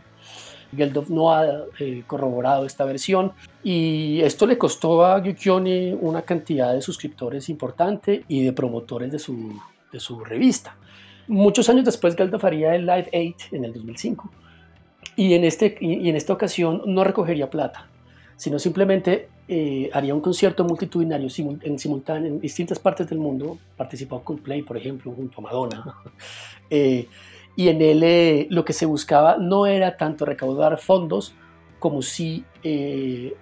Geldof 0.76 1.10
no 1.10 1.32
ha 1.34 1.46
eh, 1.80 2.04
corroborado 2.06 2.66
esta 2.66 2.86
versión 2.86 3.32
y 3.64 4.22
esto 4.22 4.46
le 4.46 4.58
costó 4.58 5.06
a 5.06 5.20
Guccione 5.20 5.96
una 5.96 6.22
cantidad 6.22 6.74
de 6.74 6.82
suscriptores 6.82 7.50
importante 7.50 8.24
y 8.28 8.44
de 8.44 8.54
promotores 8.54 9.12
de 9.12 9.20
su, 9.20 9.60
de 9.92 10.00
su 10.00 10.24
revista. 10.24 10.78
Muchos 11.28 11.70
años 11.70 11.86
después 11.86 12.16
Geldof 12.16 12.44
haría 12.44 12.76
el 12.76 12.86
Live 12.86 13.10
8 13.14 13.56
en 13.56 13.66
el 13.66 13.74
2005 13.74 14.30
y 15.16 15.34
en, 15.34 15.44
este, 15.44 15.78
y 15.80 16.10
en 16.10 16.16
esta 16.16 16.34
ocasión 16.34 16.82
no 16.86 17.04
recogería 17.04 17.50
plata, 17.50 17.88
sino 18.36 18.58
simplemente 18.58 19.30
eh, 19.52 19.90
haría 19.94 20.14
un 20.14 20.22
concierto 20.22 20.64
multitudinario 20.64 21.28
en 21.62 21.80
simultáneo 21.80 22.28
en 22.28 22.40
distintas 22.40 22.78
partes 22.78 23.10
del 23.10 23.18
mundo. 23.18 23.58
Participó 23.76 24.24
Coldplay, 24.24 24.62
por 24.62 24.78
ejemplo, 24.78 25.12
junto 25.12 25.40
a 25.40 25.42
Madonna. 25.42 25.96
Eh, 26.72 27.08
y 27.56 27.70
en 27.70 27.82
él 27.82 28.04
eh, 28.04 28.48
lo 28.50 28.64
que 28.64 28.74
se 28.74 28.86
buscaba 28.86 29.38
no 29.38 29.66
era 29.66 29.98
tanto 29.98 30.26
recaudar 30.26 30.78
fondos 30.80 31.34
como 31.80 32.02
sí 32.02 32.44
eh, 32.64 33.36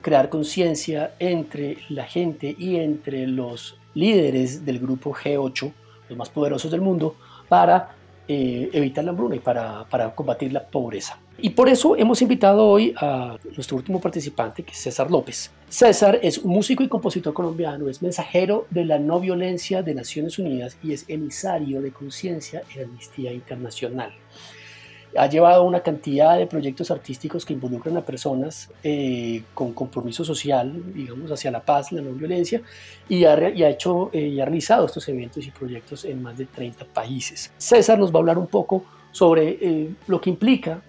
crear 0.00 0.28
conciencia 0.28 1.14
entre 1.18 1.78
la 1.88 2.04
gente 2.04 2.54
y 2.58 2.76
entre 2.76 3.26
los 3.26 3.78
líderes 3.94 4.64
del 4.64 4.78
grupo 4.78 5.12
G8, 5.12 5.72
los 6.08 6.18
más 6.18 6.28
poderosos 6.28 6.70
del 6.70 6.80
mundo, 6.80 7.16
para 7.48 7.94
eh, 8.28 8.70
evitar 8.72 9.04
la 9.04 9.10
hambruna 9.10 9.36
y 9.36 9.40
para, 9.40 9.84
para, 9.88 10.14
combatir 10.14 10.52
la 10.52 10.64
pobreza. 10.64 11.18
Y 11.38 11.50
por 11.50 11.68
eso 11.68 11.96
hemos 11.96 12.22
invitado 12.22 12.66
hoy 12.66 12.94
a 12.96 13.36
nuestro 13.56 13.76
último 13.76 14.00
participante, 14.00 14.62
que 14.62 14.72
es 14.72 14.78
César 14.78 15.10
López. 15.10 15.50
César 15.68 16.20
es 16.22 16.38
un 16.38 16.52
músico 16.52 16.82
y 16.82 16.88
compositor 16.88 17.32
colombiano, 17.32 17.88
es 17.88 18.02
mensajero 18.02 18.66
de 18.70 18.84
la 18.84 18.98
no 18.98 19.18
violencia 19.18 19.82
de 19.82 19.94
Naciones 19.94 20.38
Unidas 20.38 20.76
y 20.82 20.92
es 20.92 21.04
emisario 21.08 21.80
de 21.80 21.90
conciencia 21.90 22.62
en 22.74 22.84
Amnistía 22.84 23.32
Internacional. 23.32 24.12
Ha 25.16 25.26
llevado 25.26 25.64
una 25.64 25.80
cantidad 25.80 26.38
de 26.38 26.46
proyectos 26.46 26.90
artísticos 26.90 27.44
que 27.44 27.52
involucran 27.52 27.96
a 27.98 28.04
personas 28.04 28.70
eh, 28.82 29.42
con 29.52 29.74
compromiso 29.74 30.24
social, 30.24 30.72
digamos, 30.94 31.30
hacia 31.30 31.50
la 31.50 31.60
paz, 31.60 31.92
la 31.92 32.00
no 32.00 32.12
violencia, 32.12 32.62
y 33.08 33.24
ha, 33.24 33.50
y 33.50 33.62
ha 33.62 33.68
hecho 33.68 34.10
eh, 34.12 34.28
y 34.28 34.40
ha 34.40 34.46
realizado 34.46 34.86
estos 34.86 35.06
eventos 35.08 35.46
y 35.46 35.50
proyectos 35.50 36.06
en 36.06 36.22
más 36.22 36.38
de 36.38 36.46
30 36.46 36.86
países. 36.86 37.52
César 37.58 37.98
nos 37.98 38.10
va 38.10 38.16
a 38.16 38.20
hablar 38.20 38.38
un 38.38 38.46
poco 38.46 38.84
sobre 39.10 39.58
eh, 39.60 39.90
lo 40.06 40.18
que 40.20 40.30
implica 40.30 40.80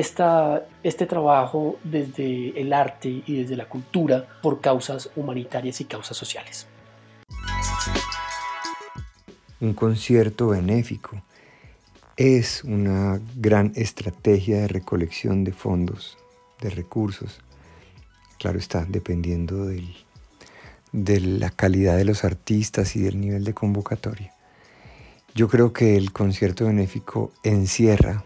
esta, 0.00 0.66
este 0.82 1.06
trabajo 1.06 1.78
desde 1.84 2.60
el 2.60 2.72
arte 2.72 3.22
y 3.26 3.42
desde 3.42 3.56
la 3.56 3.68
cultura 3.68 4.26
por 4.42 4.60
causas 4.60 5.08
humanitarias 5.14 5.80
y 5.80 5.84
causas 5.84 6.16
sociales. 6.16 6.66
Un 9.60 9.72
concierto 9.74 10.48
benéfico 10.48 11.22
es 12.16 12.64
una 12.64 13.20
gran 13.36 13.72
estrategia 13.76 14.62
de 14.62 14.68
recolección 14.68 15.44
de 15.44 15.52
fondos 15.52 16.18
de 16.60 16.70
recursos. 16.70 17.38
Claro 18.38 18.58
está, 18.58 18.84
dependiendo 18.88 19.66
de 20.92 21.20
la 21.20 21.50
calidad 21.50 21.96
de 21.96 22.04
los 22.04 22.24
artistas 22.24 22.96
y 22.96 23.00
del 23.00 23.20
nivel 23.20 23.44
de 23.44 23.54
convocatoria. 23.54 24.34
Yo 25.36 25.48
creo 25.48 25.72
que 25.72 25.96
el 25.96 26.12
concierto 26.12 26.66
benéfico 26.66 27.32
encierra 27.44 28.24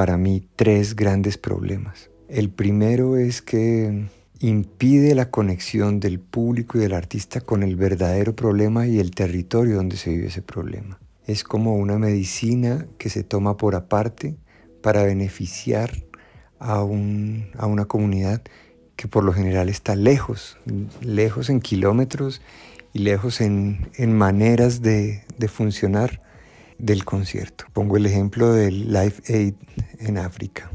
para 0.00 0.16
mí 0.16 0.48
tres 0.56 0.96
grandes 0.96 1.36
problemas. 1.36 2.08
El 2.26 2.48
primero 2.48 3.18
es 3.18 3.42
que 3.42 4.06
impide 4.38 5.14
la 5.14 5.30
conexión 5.30 6.00
del 6.00 6.18
público 6.20 6.78
y 6.78 6.80
del 6.80 6.94
artista 6.94 7.42
con 7.42 7.62
el 7.62 7.76
verdadero 7.76 8.34
problema 8.34 8.86
y 8.86 8.98
el 8.98 9.10
territorio 9.10 9.76
donde 9.76 9.98
se 9.98 10.08
vive 10.08 10.28
ese 10.28 10.40
problema. 10.40 10.98
Es 11.26 11.44
como 11.44 11.74
una 11.76 11.98
medicina 11.98 12.86
que 12.96 13.10
se 13.10 13.24
toma 13.24 13.58
por 13.58 13.74
aparte 13.74 14.38
para 14.80 15.02
beneficiar 15.02 15.92
a, 16.58 16.82
una 16.82 17.84
comunidad 17.84 18.40
que 18.96 19.06
por 19.06 19.22
lo 19.22 19.34
general 19.34 19.68
está 19.68 19.96
lejos, 19.96 20.56
lejos 21.02 21.50
en 21.50 21.60
kilómetros 21.60 22.40
y 22.94 23.00
lejos 23.00 23.42
en, 23.42 23.90
maneras 24.16 24.80
de, 24.80 25.24
de 25.36 25.48
funcionar 25.48 26.22
del 26.80 27.04
concierto. 27.04 27.64
Pongo 27.72 27.96
el 27.96 28.06
ejemplo 28.06 28.52
del 28.52 28.92
Live 28.92 29.22
Aid 29.28 29.54
en 29.98 30.18
África 30.18 30.70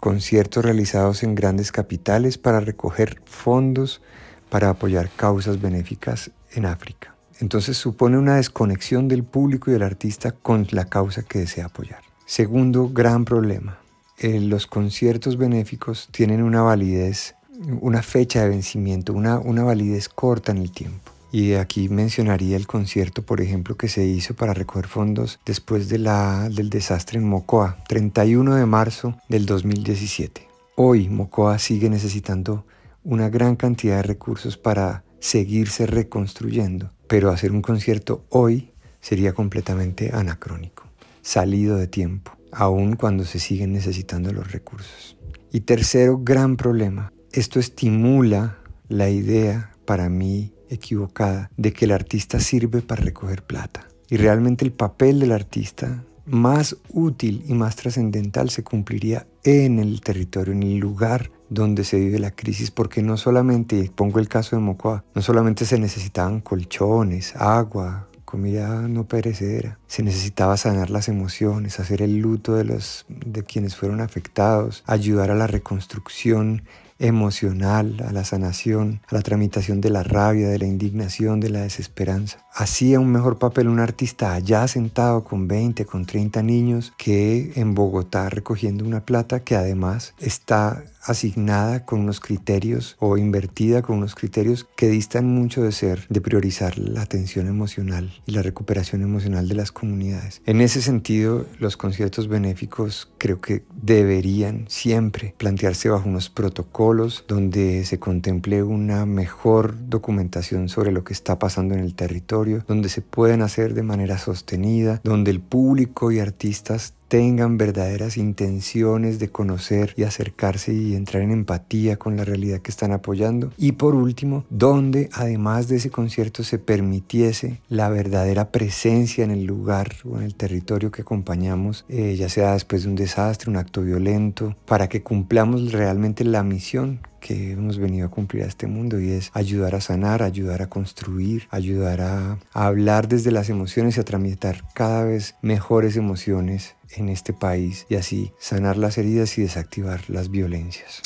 conciertos 0.00 0.64
realizados 0.64 1.22
en 1.22 1.34
grandes 1.34 1.70
capitales 1.70 2.38
para 2.38 2.58
recoger 2.58 3.20
fondos 3.26 4.00
para 4.48 4.70
apoyar 4.70 5.10
causas 5.10 5.60
benéficas 5.60 6.32
en 6.52 6.66
África. 6.66 7.14
Entonces 7.38 7.76
supone 7.76 8.18
una 8.18 8.36
desconexión 8.36 9.06
del 9.06 9.22
público 9.22 9.70
y 9.70 9.74
del 9.74 9.82
artista 9.82 10.32
con 10.32 10.66
la 10.72 10.86
causa 10.86 11.22
que 11.22 11.38
desea 11.38 11.66
apoyar. 11.66 12.00
Segundo 12.26 12.88
gran 12.88 13.24
problema, 13.24 13.78
eh, 14.18 14.40
los 14.40 14.66
conciertos 14.66 15.36
benéficos 15.36 16.08
tienen 16.10 16.42
una 16.42 16.62
validez, 16.62 17.34
una 17.80 18.02
fecha 18.02 18.42
de 18.42 18.48
vencimiento, 18.48 19.12
una, 19.12 19.38
una 19.38 19.62
validez 19.62 20.08
corta 20.08 20.52
en 20.52 20.58
el 20.58 20.70
tiempo. 20.72 21.12
Y 21.32 21.54
aquí 21.54 21.88
mencionaría 21.88 22.56
el 22.56 22.66
concierto, 22.66 23.22
por 23.22 23.40
ejemplo, 23.40 23.76
que 23.76 23.88
se 23.88 24.04
hizo 24.04 24.34
para 24.34 24.52
recoger 24.52 24.88
fondos 24.88 25.38
después 25.46 25.88
del 25.88 26.70
desastre 26.70 27.18
en 27.18 27.28
Mocoa, 27.28 27.78
31 27.88 28.56
de 28.56 28.66
marzo 28.66 29.16
del 29.28 29.46
2017. 29.46 30.48
Hoy 30.74 31.08
Mocoa 31.08 31.58
sigue 31.58 31.88
necesitando 31.88 32.64
una 33.04 33.28
gran 33.28 33.54
cantidad 33.54 33.96
de 33.96 34.02
recursos 34.02 34.56
para 34.56 35.04
seguirse 35.20 35.86
reconstruyendo, 35.86 36.90
pero 37.06 37.30
hacer 37.30 37.52
un 37.52 37.62
concierto 37.62 38.24
hoy 38.30 38.72
sería 39.00 39.32
completamente 39.32 40.10
anacrónico, 40.12 40.84
salido 41.22 41.76
de 41.76 41.86
tiempo, 41.86 42.32
aun 42.50 42.96
cuando 42.96 43.24
se 43.24 43.38
siguen 43.38 43.72
necesitando 43.72 44.32
los 44.32 44.50
recursos. 44.50 45.16
Y 45.52 45.60
tercero 45.60 46.18
gran 46.18 46.56
problema, 46.56 47.12
esto 47.32 47.60
estimula 47.60 48.58
la 48.88 49.10
idea 49.10 49.72
para 49.84 50.08
mí 50.08 50.52
equivocada 50.70 51.50
de 51.56 51.72
que 51.72 51.84
el 51.84 51.92
artista 51.92 52.40
sirve 52.40 52.80
para 52.82 53.02
recoger 53.02 53.42
plata. 53.42 53.86
Y 54.08 54.16
realmente 54.16 54.64
el 54.64 54.72
papel 54.72 55.20
del 55.20 55.32
artista 55.32 56.04
más 56.26 56.76
útil 56.92 57.44
y 57.46 57.54
más 57.54 57.76
trascendental 57.76 58.50
se 58.50 58.62
cumpliría 58.62 59.26
en 59.44 59.78
el 59.78 60.00
territorio, 60.00 60.52
en 60.52 60.62
el 60.62 60.78
lugar 60.78 61.30
donde 61.48 61.84
se 61.84 61.98
vive 61.98 62.18
la 62.18 62.30
crisis, 62.30 62.70
porque 62.70 63.02
no 63.02 63.16
solamente, 63.16 63.90
pongo 63.94 64.20
el 64.20 64.28
caso 64.28 64.56
de 64.56 64.62
Mocoa, 64.62 65.04
no 65.14 65.22
solamente 65.22 65.64
se 65.64 65.78
necesitaban 65.78 66.40
colchones, 66.40 67.34
agua, 67.36 68.08
comida 68.30 68.86
no 68.86 69.08
perecedera. 69.08 69.80
Se 69.88 70.04
necesitaba 70.04 70.56
sanar 70.56 70.90
las 70.90 71.08
emociones, 71.08 71.80
hacer 71.80 72.00
el 72.00 72.18
luto 72.18 72.54
de 72.54 72.64
los 72.64 73.04
de 73.08 73.42
quienes 73.42 73.74
fueron 73.74 74.00
afectados, 74.00 74.84
ayudar 74.86 75.32
a 75.32 75.34
la 75.34 75.48
reconstrucción 75.48 76.62
emocional, 77.00 77.96
a 78.06 78.12
la 78.12 78.24
sanación, 78.24 79.00
a 79.08 79.14
la 79.16 79.22
tramitación 79.22 79.80
de 79.80 79.90
la 79.90 80.02
rabia, 80.02 80.48
de 80.48 80.58
la 80.58 80.66
indignación, 80.66 81.40
de 81.40 81.50
la 81.50 81.62
desesperanza. 81.62 82.46
Hacía 82.54 83.00
un 83.00 83.10
mejor 83.10 83.38
papel 83.38 83.68
un 83.68 83.80
artista 83.80 84.34
allá 84.34 84.68
sentado 84.68 85.24
con 85.24 85.48
20, 85.48 85.84
con 85.86 86.04
30 86.04 86.42
niños 86.42 86.92
que 86.98 87.52
en 87.56 87.74
Bogotá 87.74 88.28
recogiendo 88.28 88.84
una 88.84 89.04
plata 89.04 89.40
que 89.40 89.56
además 89.56 90.14
está 90.20 90.84
asignada 91.02 91.86
con 91.86 92.00
unos 92.00 92.20
criterios 92.20 92.96
o 92.98 93.16
invertida 93.16 93.80
con 93.80 93.96
unos 93.96 94.14
criterios 94.14 94.66
que 94.76 94.88
distan 94.88 95.26
mucho 95.26 95.62
de 95.62 95.72
ser, 95.72 96.06
de 96.10 96.20
priorizar 96.20 96.78
la 96.78 97.00
atención 97.02 97.46
emocional 97.48 98.12
y 98.26 98.32
la 98.32 98.42
recuperación 98.42 99.02
emocional 99.02 99.48
de 99.48 99.54
las 99.54 99.72
comunidades. 99.72 100.42
En 100.44 100.60
ese 100.60 100.82
sentido, 100.82 101.46
los 101.58 101.76
conciertos 101.78 102.28
benéficos 102.28 103.10
creo 103.16 103.40
que 103.40 103.64
deberían 103.82 104.66
siempre 104.68 105.34
plantearse 105.38 105.88
bajo 105.88 106.08
unos 106.08 106.28
protocolos 106.28 106.89
donde 107.28 107.84
se 107.84 107.98
contemple 108.00 108.64
una 108.64 109.06
mejor 109.06 109.74
documentación 109.88 110.68
sobre 110.68 110.90
lo 110.90 111.04
que 111.04 111.12
está 111.12 111.38
pasando 111.38 111.74
en 111.74 111.80
el 111.80 111.94
territorio, 111.94 112.64
donde 112.66 112.88
se 112.88 113.00
pueden 113.00 113.42
hacer 113.42 113.74
de 113.74 113.84
manera 113.84 114.18
sostenida, 114.18 115.00
donde 115.04 115.30
el 115.30 115.40
público 115.40 116.10
y 116.10 116.18
artistas 116.18 116.94
tengan 117.10 117.58
verdaderas 117.58 118.16
intenciones 118.16 119.18
de 119.18 119.30
conocer 119.30 119.94
y 119.96 120.04
acercarse 120.04 120.72
y 120.72 120.94
entrar 120.94 121.24
en 121.24 121.32
empatía 121.32 121.96
con 121.96 122.16
la 122.16 122.24
realidad 122.24 122.60
que 122.60 122.70
están 122.70 122.92
apoyando. 122.92 123.52
Y 123.58 123.72
por 123.72 123.96
último, 123.96 124.44
donde 124.48 125.10
además 125.12 125.66
de 125.66 125.78
ese 125.78 125.90
concierto 125.90 126.44
se 126.44 126.60
permitiese 126.60 127.60
la 127.68 127.88
verdadera 127.88 128.52
presencia 128.52 129.24
en 129.24 129.32
el 129.32 129.44
lugar 129.44 129.88
o 130.04 130.18
en 130.18 130.22
el 130.22 130.36
territorio 130.36 130.92
que 130.92 131.02
acompañamos, 131.02 131.84
eh, 131.88 132.14
ya 132.16 132.28
sea 132.28 132.52
después 132.52 132.84
de 132.84 132.90
un 132.90 132.94
desastre, 132.94 133.50
un 133.50 133.56
acto 133.56 133.82
violento, 133.82 134.54
para 134.64 134.88
que 134.88 135.02
cumplamos 135.02 135.72
realmente 135.72 136.22
la 136.22 136.44
misión 136.44 137.00
que 137.20 137.52
hemos 137.52 137.78
venido 137.78 138.06
a 138.06 138.10
cumplir 138.10 138.42
a 138.42 138.46
este 138.46 138.66
mundo 138.66 138.98
y 139.00 139.10
es 139.10 139.30
ayudar 139.34 139.74
a 139.74 139.80
sanar, 139.80 140.22
ayudar 140.22 140.62
a 140.62 140.68
construir, 140.68 141.46
ayudar 141.50 142.00
a, 142.00 142.38
a 142.52 142.66
hablar 142.66 143.06
desde 143.06 143.30
las 143.30 143.50
emociones 143.50 143.96
y 143.96 144.00
a 144.00 144.04
tramitar 144.04 144.64
cada 144.74 145.04
vez 145.04 145.36
mejores 145.42 145.96
emociones 145.96 146.76
en 146.96 147.08
este 147.08 147.32
país 147.32 147.86
y 147.88 147.94
así 147.94 148.32
sanar 148.38 148.76
las 148.76 148.98
heridas 148.98 149.38
y 149.38 149.42
desactivar 149.42 150.00
las 150.08 150.30
violencias. 150.30 151.02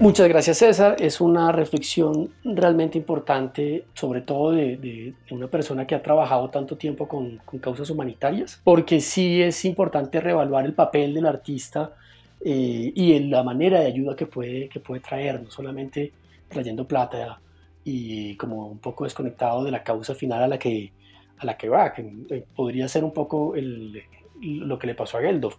Muchas 0.00 0.28
gracias 0.28 0.58
César, 0.58 0.96
es 0.98 1.20
una 1.20 1.52
reflexión 1.52 2.30
realmente 2.44 2.98
importante, 2.98 3.86
sobre 3.94 4.22
todo 4.22 4.50
de, 4.50 5.14
una 5.30 5.46
persona 5.46 5.86
que 5.86 5.94
ha 5.94 6.02
trabajado 6.02 6.50
tanto 6.50 6.76
tiempo 6.76 7.06
con, 7.06 7.38
con, 7.44 7.60
causas 7.60 7.88
humanitarias, 7.90 8.60
porque 8.64 9.00
sí 9.00 9.40
es 9.40 9.64
importante 9.64 10.20
reevaluar 10.20 10.66
el 10.66 10.74
papel 10.74 11.14
del 11.14 11.26
artista 11.26 11.94
eh, 12.44 12.92
y 12.94 13.14
en 13.14 13.30
la 13.30 13.42
manera 13.42 13.80
de 13.80 13.86
ayuda 13.86 14.14
que 14.14 14.26
puede, 14.26 14.68
que 14.68 14.78
puede 14.78 15.00
traer, 15.00 15.42
no 15.42 15.50
solamente 15.50 16.12
trayendo 16.48 16.86
plata 16.86 17.40
y 17.84 18.36
como 18.36 18.66
un 18.66 18.78
poco 18.78 19.04
desconectado 19.04 19.64
de 19.64 19.70
la 19.70 19.82
causa 19.82 20.14
final 20.14 20.42
a 20.42 20.48
la 20.48 20.58
que, 20.58 20.92
a 21.38 21.46
la 21.46 21.56
que 21.56 21.68
va, 21.68 21.92
que 21.92 22.12
eh, 22.30 22.44
podría 22.54 22.88
ser 22.88 23.04
un 23.04 23.12
poco 23.12 23.54
el, 23.54 24.02
lo 24.40 24.78
que 24.78 24.86
le 24.86 24.94
pasó 24.94 25.18
a 25.18 25.20
Geldof, 25.20 25.56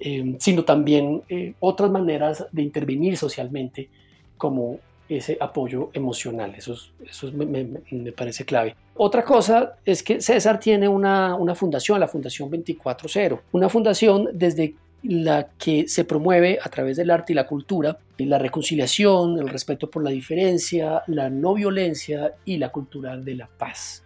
eh, 0.00 0.36
sino 0.38 0.64
también 0.64 1.22
eh, 1.28 1.54
otras 1.60 1.90
maneras 1.90 2.46
de 2.52 2.62
intervenir 2.62 3.16
socialmente 3.16 3.88
como 4.36 4.78
ese 5.08 5.36
apoyo 5.40 5.90
emocional. 5.92 6.54
Eso, 6.56 6.74
eso 7.04 7.30
me, 7.32 7.44
me, 7.44 8.12
parece 8.12 8.44
clave. 8.44 8.76
Otra 8.94 9.24
cosa 9.24 9.76
es 9.84 10.02
que 10.02 10.20
César 10.20 10.60
tiene 10.60 10.86
una, 10.86 11.34
una 11.34 11.54
fundación, 11.54 11.98
la 11.98 12.06
Fundación 12.06 12.50
24-0, 12.50 13.40
una 13.52 13.68
fundación 13.68 14.28
desde 14.32 14.74
la 15.02 15.48
que 15.58 15.88
se 15.88 16.04
promueve 16.04 16.58
a 16.62 16.68
través 16.68 16.96
del 16.96 17.10
arte 17.10 17.32
y 17.32 17.36
la 17.36 17.46
cultura, 17.46 17.98
la 18.18 18.38
reconciliación, 18.38 19.38
el 19.38 19.48
respeto 19.48 19.90
por 19.90 20.04
la 20.04 20.10
diferencia, 20.10 21.02
la 21.06 21.30
no 21.30 21.54
violencia 21.54 22.34
y 22.44 22.58
la 22.58 22.70
cultura 22.70 23.16
de 23.16 23.34
la 23.34 23.46
paz. 23.46 24.04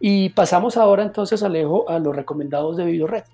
Y 0.00 0.30
pasamos 0.30 0.76
ahora 0.76 1.02
entonces, 1.02 1.42
Alejo, 1.42 1.88
a 1.88 1.98
los 1.98 2.16
recomendados 2.16 2.76
de 2.76 2.84
BiblioRed. 2.84 3.24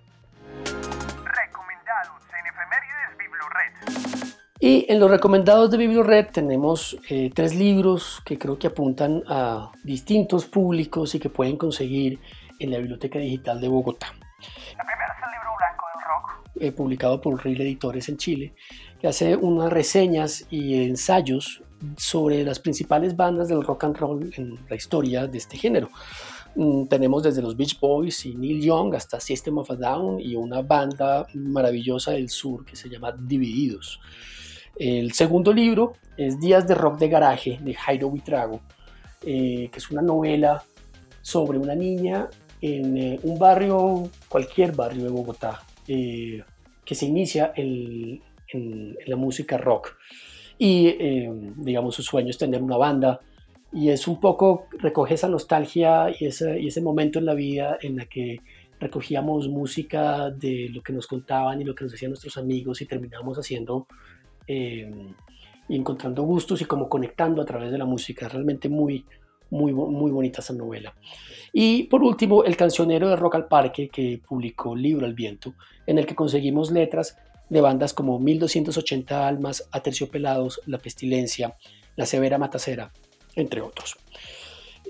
Y 4.61 4.87
en 4.89 4.99
los 4.99 5.09
recomendados 5.09 5.71
de 5.71 5.77
BiblioRed 5.77 6.27
tenemos 6.33 6.99
eh, 7.09 7.31
tres 7.33 7.55
libros 7.55 8.21
que 8.25 8.39
creo 8.39 8.59
que 8.59 8.67
apuntan 8.67 9.23
a 9.29 9.71
distintos 9.85 10.47
públicos 10.47 11.15
y 11.15 11.21
que 11.21 11.31
pueden 11.31 11.57
conseguir 11.57 12.19
en 12.59 12.73
la 12.73 12.79
Biblioteca 12.79 13.21
Digital 13.21 13.61
de 13.61 13.69
Bogotá. 13.69 14.09
La 14.77 14.85
eh, 16.61 16.73
publicado 16.73 17.21
por 17.21 17.43
Real 17.43 17.61
Editores 17.61 18.09
en 18.09 18.17
Chile, 18.17 18.55
que 19.01 19.09
hace 19.09 19.37
unas 19.37 19.73
reseñas 19.73 20.47
y 20.51 20.75
ensayos 20.83 21.63
sobre 21.97 22.45
las 22.45 22.59
principales 22.59 23.17
bandas 23.17 23.49
del 23.49 23.63
rock 23.63 23.85
and 23.85 23.97
roll 23.97 24.33
en 24.37 24.59
la 24.69 24.77
historia 24.77 25.27
de 25.27 25.39
este 25.39 25.57
género. 25.57 25.89
Mm, 26.57 26.87
tenemos 26.87 27.23
desde 27.23 27.43
los 27.43 27.57
Beach 27.57 27.79
Boys 27.79 28.27
y 28.27 28.35
Neil 28.35 28.61
Young 28.61 28.95
hasta 28.95 29.21
System 29.21 29.59
of 29.59 29.71
a 29.71 29.77
Down 29.77 30.21
y 30.21 30.35
una 30.35 30.63
banda 30.63 31.27
maravillosa 31.35 32.13
del 32.13 32.29
sur 32.29 32.65
que 32.65 32.75
se 32.75 32.89
llama 32.89 33.13
Divididos. 33.13 34.01
El 34.77 35.13
segundo 35.13 35.53
libro 35.53 35.95
es 36.17 36.39
Días 36.41 36.67
de 36.67 36.75
Rock 36.75 36.99
de 36.99 37.09
Garaje 37.09 37.59
de 37.63 37.75
Jairo 37.75 38.11
Vitrago, 38.11 38.61
eh, 39.23 39.69
que 39.71 39.79
es 39.79 39.91
una 39.91 40.03
novela 40.03 40.63
sobre 41.21 41.59
una 41.59 41.75
niña 41.75 42.29
en 42.61 42.97
eh, 42.97 43.21
un 43.23 43.39
barrio, 43.39 44.11
cualquier 44.29 44.73
barrio 44.73 45.05
de 45.05 45.11
Bogotá, 45.11 45.63
eh, 45.89 46.45
que 46.85 46.95
se 46.95 47.07
inicia 47.07 47.53
en, 47.57 48.23
la 49.07 49.17
música 49.17 49.59
rock. 49.59 49.97
Y, 50.59 50.87
eh, 50.87 51.31
digamos, 51.57 51.95
su 51.95 52.03
sueño 52.03 52.31
es 52.31 52.39
tener 52.39 52.63
una 52.63 52.77
banda. 52.77 53.21
Y 53.73 53.91
es 53.91 54.09
un 54.09 54.19
poco, 54.21 54.67
recoge 54.79 55.15
esa 55.15 55.29
nostalgia 55.29 56.07
y 56.19 56.25
ese, 56.25 56.81
momento 56.81 57.19
en 57.19 57.27
la 57.27 57.35
vida 57.35 57.77
en 57.83 57.97
la 57.97 58.07
que 58.07 58.39
recogíamos 58.81 59.49
música 59.49 60.31
de 60.31 60.71
lo 60.73 60.83
que 60.83 60.95
nos 60.95 61.07
contaban 61.07 61.61
y 61.61 61.65
lo 61.65 61.75
que 61.75 61.85
nos 61.85 61.93
decían 61.93 62.11
nuestros 62.11 62.39
amigos 62.39 62.81
y 62.81 62.87
terminamos 62.87 63.37
haciendo 63.37 63.87
eh, 64.47 64.91
encontrando 65.69 66.23
gustos 66.23 66.63
y 66.63 66.65
como 66.65 66.89
conectando 66.89 67.43
a 67.43 67.45
través 67.45 67.71
de 67.71 67.77
la 67.77 67.85
música. 67.85 68.29
Realmente 68.29 68.71
muy, 68.71 69.05
muy, 69.51 69.73
muy 69.73 70.11
bonita 70.11 70.41
esa 70.41 70.53
novela. 70.53 70.95
Y 71.53 71.85
por 71.85 72.03
último, 72.03 72.45
El 72.45 72.57
cancionero 72.57 73.09
de 73.09 73.17
Rock 73.17 73.37
al 73.37 73.49
Parque, 73.49 73.89
que 73.89 74.21
publicó 74.27 74.77
Libro 74.77 75.07
al 75.07 75.15
Viento, 75.15 75.55
en 75.87 75.99
el 75.99 76.07
que 76.07 76.15
conseguimos 76.15 76.71
letras 76.71 77.17
de 77.49 77.61
bandas 77.61 77.95
como 77.95 78.19
1280 78.19 79.27
Almas, 79.27 79.69
Aterciopelados, 79.73 80.61
La 80.67 80.79
Pestilencia, 80.79 81.57
La 81.97 82.07
Severa 82.07 82.39
Matacera, 82.39 82.93
entre 83.35 83.61
otros. 83.61 83.97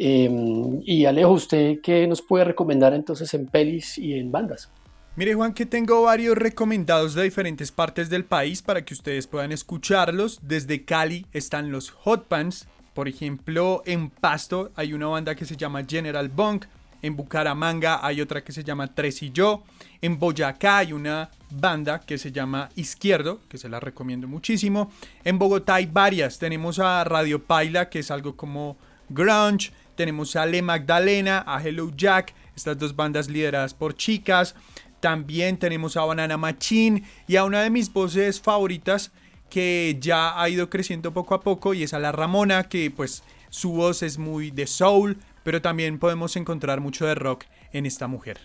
Em, 0.00 0.80
y 0.84 1.04
Alejo, 1.06 1.32
¿usted 1.32 1.80
qué 1.82 2.06
nos 2.06 2.22
puede 2.22 2.44
recomendar 2.44 2.94
entonces 2.94 3.32
en 3.34 3.46
pelis 3.46 3.98
y 3.98 4.14
en 4.14 4.30
bandas? 4.30 4.70
Mire 5.16 5.34
Juan 5.34 5.52
que 5.52 5.66
tengo 5.66 6.02
varios 6.02 6.36
recomendados 6.36 7.14
de 7.14 7.24
diferentes 7.24 7.72
partes 7.72 8.08
del 8.08 8.24
país 8.24 8.62
para 8.62 8.84
que 8.84 8.94
ustedes 8.94 9.26
puedan 9.26 9.50
escucharlos. 9.50 10.38
Desde 10.42 10.84
Cali 10.84 11.26
están 11.32 11.72
los 11.72 11.90
Hot 11.90 12.28
Pants, 12.28 12.68
por 12.98 13.06
ejemplo, 13.06 13.84
en 13.86 14.10
Pasto 14.10 14.72
hay 14.74 14.92
una 14.92 15.06
banda 15.06 15.36
que 15.36 15.44
se 15.44 15.56
llama 15.56 15.84
General 15.88 16.28
Bunk. 16.28 16.64
En 17.00 17.14
Bucaramanga 17.14 18.04
hay 18.04 18.20
otra 18.20 18.42
que 18.42 18.50
se 18.50 18.64
llama 18.64 18.92
Tres 18.92 19.22
y 19.22 19.30
Yo. 19.30 19.62
En 20.02 20.18
Boyacá 20.18 20.78
hay 20.78 20.92
una 20.92 21.30
banda 21.48 22.00
que 22.00 22.18
se 22.18 22.32
llama 22.32 22.70
Izquierdo, 22.74 23.38
que 23.48 23.56
se 23.56 23.68
la 23.68 23.78
recomiendo 23.78 24.26
muchísimo. 24.26 24.90
En 25.22 25.38
Bogotá 25.38 25.76
hay 25.76 25.86
varias. 25.86 26.40
Tenemos 26.40 26.80
a 26.80 27.04
Radio 27.04 27.40
Paila, 27.40 27.88
que 27.88 28.00
es 28.00 28.10
algo 28.10 28.34
como 28.34 28.76
grunge. 29.08 29.70
Tenemos 29.94 30.34
a 30.34 30.44
Le 30.44 30.60
Magdalena, 30.60 31.44
a 31.46 31.62
Hello 31.62 31.92
Jack, 31.96 32.34
estas 32.56 32.78
dos 32.78 32.96
bandas 32.96 33.28
lideradas 33.28 33.74
por 33.74 33.94
chicas. 33.94 34.56
También 34.98 35.56
tenemos 35.56 35.96
a 35.96 36.04
Banana 36.04 36.36
Machine 36.36 37.04
y 37.28 37.36
a 37.36 37.44
una 37.44 37.62
de 37.62 37.70
mis 37.70 37.92
voces 37.92 38.40
favoritas 38.40 39.12
que 39.48 39.96
ya 40.00 40.40
ha 40.40 40.48
ido 40.48 40.70
creciendo 40.70 41.12
poco 41.12 41.34
a 41.34 41.40
poco 41.40 41.74
y 41.74 41.82
es 41.82 41.94
a 41.94 41.98
la 41.98 42.12
Ramona, 42.12 42.68
que 42.68 42.90
pues 42.90 43.22
su 43.50 43.72
voz 43.72 44.02
es 44.02 44.18
muy 44.18 44.50
de 44.50 44.66
soul, 44.66 45.18
pero 45.42 45.62
también 45.62 45.98
podemos 45.98 46.36
encontrar 46.36 46.80
mucho 46.80 47.06
de 47.06 47.14
rock 47.14 47.44
en 47.72 47.86
esta 47.86 48.06
mujer. 48.06 48.38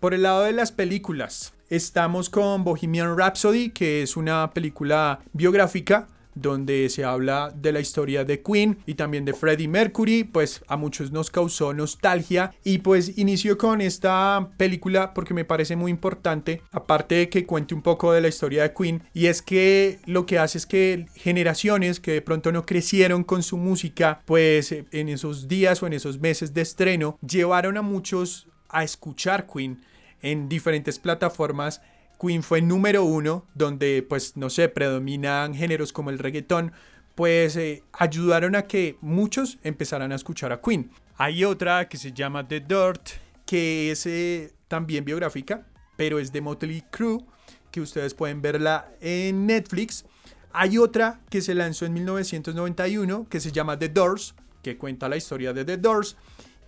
Por 0.00 0.14
el 0.14 0.22
lado 0.22 0.42
de 0.42 0.52
las 0.52 0.72
películas, 0.72 1.54
estamos 1.70 2.28
con 2.28 2.64
Bohemian 2.64 3.16
Rhapsody, 3.16 3.70
que 3.70 4.02
es 4.02 4.16
una 4.16 4.50
película 4.52 5.20
biográfica 5.32 6.08
donde 6.34 6.88
se 6.88 7.04
habla 7.04 7.52
de 7.54 7.72
la 7.72 7.80
historia 7.80 8.24
de 8.24 8.42
Queen 8.42 8.78
y 8.86 8.94
también 8.94 9.24
de 9.24 9.34
Freddie 9.34 9.68
Mercury, 9.68 10.24
pues 10.24 10.62
a 10.68 10.76
muchos 10.76 11.12
nos 11.12 11.30
causó 11.30 11.72
nostalgia 11.74 12.54
y 12.64 12.78
pues 12.78 13.18
inició 13.18 13.58
con 13.58 13.80
esta 13.80 14.50
película 14.56 15.14
porque 15.14 15.34
me 15.34 15.44
parece 15.44 15.76
muy 15.76 15.90
importante, 15.90 16.62
aparte 16.70 17.14
de 17.16 17.28
que 17.28 17.46
cuente 17.46 17.74
un 17.74 17.82
poco 17.82 18.12
de 18.12 18.20
la 18.20 18.28
historia 18.28 18.62
de 18.62 18.74
Queen, 18.74 19.02
y 19.12 19.26
es 19.26 19.42
que 19.42 20.00
lo 20.06 20.26
que 20.26 20.38
hace 20.38 20.58
es 20.58 20.66
que 20.66 21.06
generaciones 21.14 22.00
que 22.00 22.12
de 22.12 22.22
pronto 22.22 22.52
no 22.52 22.66
crecieron 22.66 23.24
con 23.24 23.42
su 23.42 23.56
música, 23.56 24.22
pues 24.24 24.72
en 24.72 25.08
esos 25.08 25.48
días 25.48 25.82
o 25.82 25.86
en 25.86 25.92
esos 25.92 26.18
meses 26.18 26.54
de 26.54 26.62
estreno, 26.62 27.18
llevaron 27.26 27.76
a 27.76 27.82
muchos 27.82 28.48
a 28.68 28.84
escuchar 28.84 29.46
Queen 29.46 29.82
en 30.22 30.48
diferentes 30.48 30.98
plataformas 30.98 31.82
Queen 32.22 32.44
fue 32.44 32.62
número 32.62 33.04
uno, 33.04 33.46
donde 33.54 34.06
pues 34.08 34.36
no 34.36 34.48
sé, 34.48 34.68
predominan 34.68 35.54
géneros 35.54 35.92
como 35.92 36.10
el 36.10 36.20
reggaetón, 36.20 36.72
pues 37.16 37.56
eh, 37.56 37.82
ayudaron 37.92 38.54
a 38.54 38.62
que 38.62 38.96
muchos 39.00 39.58
empezaran 39.64 40.12
a 40.12 40.14
escuchar 40.14 40.52
a 40.52 40.60
Queen. 40.60 40.90
Hay 41.16 41.44
otra 41.44 41.88
que 41.88 41.96
se 41.98 42.12
llama 42.12 42.46
The 42.46 42.60
Dirt, 42.60 43.08
que 43.44 43.90
es 43.90 44.06
eh, 44.06 44.52
también 44.68 45.04
biográfica, 45.04 45.66
pero 45.96 46.20
es 46.20 46.32
de 46.32 46.40
Motley 46.40 46.84
Crue, 46.90 47.24
que 47.72 47.80
ustedes 47.80 48.14
pueden 48.14 48.40
verla 48.40 48.92
en 49.00 49.46
Netflix. 49.46 50.04
Hay 50.52 50.78
otra 50.78 51.20
que 51.28 51.40
se 51.40 51.54
lanzó 51.56 51.86
en 51.86 51.94
1991, 51.94 53.26
que 53.28 53.40
se 53.40 53.50
llama 53.50 53.78
The 53.78 53.88
Doors, 53.88 54.34
que 54.62 54.78
cuenta 54.78 55.08
la 55.08 55.16
historia 55.16 55.52
de 55.52 55.64
The 55.64 55.78
Doors. 55.78 56.16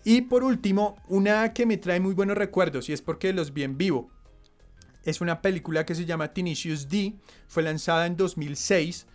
Y 0.02 0.22
por 0.22 0.42
último, 0.42 0.96
una 1.08 1.52
que 1.52 1.64
me 1.64 1.76
trae 1.76 2.00
muy 2.00 2.12
buenos 2.12 2.36
recuerdos, 2.36 2.88
y 2.88 2.92
es 2.92 3.02
porque 3.02 3.32
los 3.32 3.54
vi 3.54 3.62
en 3.62 3.78
vivo 3.78 4.13
es 5.04 5.20
una 5.20 5.40
película 5.40 5.84
que 5.84 5.94
se 5.94 6.04
llama 6.04 6.32
Tinicius 6.32 6.88
D. 6.88 7.14
Fue 7.48 7.62
lanzada 7.62 8.06
en 8.06 8.16
2006. 8.16 9.06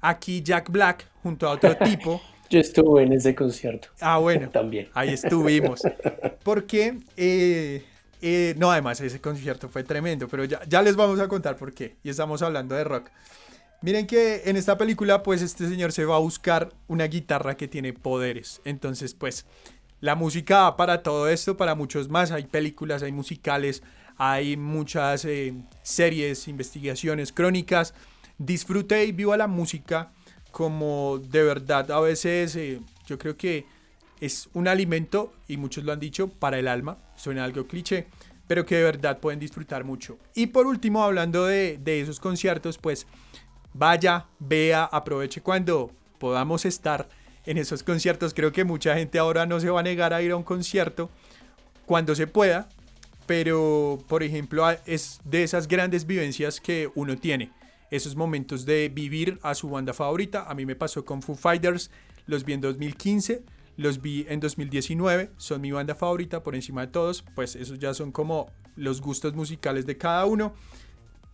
Aquí 0.00 0.42
Jack 0.42 0.70
Black 0.70 1.06
junto 1.22 1.48
a 1.48 1.52
otro 1.52 1.76
tipo. 1.76 2.20
Yo 2.50 2.58
estuve 2.58 3.04
en 3.04 3.12
ese 3.12 3.34
concierto. 3.34 3.88
Ah, 4.00 4.18
bueno. 4.18 4.50
También. 4.50 4.88
Ahí 4.94 5.10
estuvimos. 5.10 5.82
Porque, 6.42 6.98
eh, 7.16 7.84
eh, 8.20 8.54
no, 8.58 8.72
además 8.72 9.00
ese 9.00 9.20
concierto 9.20 9.68
fue 9.68 9.84
tremendo, 9.84 10.26
pero 10.26 10.44
ya, 10.44 10.60
ya 10.66 10.82
les 10.82 10.96
vamos 10.96 11.20
a 11.20 11.28
contar 11.28 11.56
por 11.56 11.72
qué. 11.72 11.96
Y 12.02 12.10
estamos 12.10 12.42
hablando 12.42 12.74
de 12.74 12.82
rock. 12.82 13.10
Miren 13.82 14.06
que 14.06 14.42
en 14.46 14.56
esta 14.56 14.76
película, 14.76 15.22
pues 15.22 15.42
este 15.42 15.68
señor 15.68 15.92
se 15.92 16.04
va 16.04 16.16
a 16.16 16.18
buscar 16.18 16.70
una 16.88 17.04
guitarra 17.04 17.56
que 17.56 17.68
tiene 17.68 17.92
poderes. 17.92 18.60
Entonces, 18.64 19.14
pues, 19.14 19.46
la 20.00 20.16
música 20.16 20.76
para 20.76 21.02
todo 21.02 21.28
esto, 21.28 21.56
para 21.56 21.74
muchos 21.74 22.08
más. 22.08 22.30
Hay 22.30 22.44
películas, 22.44 23.02
hay 23.02 23.12
musicales, 23.12 23.82
hay 24.22 24.58
muchas 24.58 25.24
eh, 25.24 25.54
series, 25.82 26.46
investigaciones, 26.46 27.32
crónicas. 27.32 27.94
Disfrute 28.36 29.06
y 29.06 29.12
viva 29.12 29.34
la 29.38 29.46
música 29.46 30.12
como 30.50 31.22
de 31.30 31.42
verdad 31.42 31.90
a 31.90 32.00
veces 32.00 32.54
eh, 32.56 32.80
yo 33.06 33.18
creo 33.18 33.38
que 33.38 33.64
es 34.20 34.50
un 34.52 34.68
alimento, 34.68 35.32
y 35.48 35.56
muchos 35.56 35.84
lo 35.84 35.92
han 35.92 36.00
dicho, 36.00 36.28
para 36.28 36.58
el 36.58 36.68
alma. 36.68 36.98
Suena 37.16 37.44
algo 37.44 37.66
cliché, 37.66 38.08
pero 38.46 38.66
que 38.66 38.76
de 38.76 38.82
verdad 38.82 39.20
pueden 39.20 39.40
disfrutar 39.40 39.84
mucho. 39.84 40.18
Y 40.34 40.48
por 40.48 40.66
último, 40.66 41.02
hablando 41.02 41.46
de, 41.46 41.78
de 41.78 42.02
esos 42.02 42.20
conciertos, 42.20 42.76
pues 42.76 43.06
vaya, 43.72 44.26
vea, 44.38 44.84
aproveche 44.84 45.40
cuando 45.40 45.92
podamos 46.18 46.66
estar 46.66 47.08
en 47.46 47.56
esos 47.56 47.82
conciertos. 47.82 48.34
Creo 48.34 48.52
que 48.52 48.64
mucha 48.64 48.94
gente 48.96 49.18
ahora 49.18 49.46
no 49.46 49.60
se 49.60 49.70
va 49.70 49.80
a 49.80 49.82
negar 49.82 50.12
a 50.12 50.20
ir 50.20 50.32
a 50.32 50.36
un 50.36 50.42
concierto 50.42 51.08
cuando 51.86 52.14
se 52.14 52.26
pueda, 52.26 52.68
pero 53.30 54.00
por 54.08 54.24
ejemplo 54.24 54.64
es 54.86 55.20
de 55.24 55.44
esas 55.44 55.68
grandes 55.68 56.04
vivencias 56.04 56.60
que 56.60 56.90
uno 56.96 57.16
tiene, 57.16 57.52
esos 57.92 58.16
momentos 58.16 58.66
de 58.66 58.88
vivir 58.88 59.38
a 59.42 59.54
su 59.54 59.70
banda 59.70 59.92
favorita. 59.92 60.50
A 60.50 60.54
mí 60.54 60.66
me 60.66 60.74
pasó 60.74 61.04
con 61.04 61.22
Foo 61.22 61.36
Fighters, 61.36 61.92
los 62.26 62.44
vi 62.44 62.54
en 62.54 62.60
2015, 62.60 63.44
los 63.76 64.02
vi 64.02 64.26
en 64.28 64.40
2019, 64.40 65.30
son 65.36 65.60
mi 65.60 65.70
banda 65.70 65.94
favorita 65.94 66.42
por 66.42 66.56
encima 66.56 66.80
de 66.80 66.88
todos, 66.88 67.22
pues 67.36 67.54
esos 67.54 67.78
ya 67.78 67.94
son 67.94 68.10
como 68.10 68.50
los 68.74 69.00
gustos 69.00 69.32
musicales 69.36 69.86
de 69.86 69.96
cada 69.96 70.26
uno, 70.26 70.52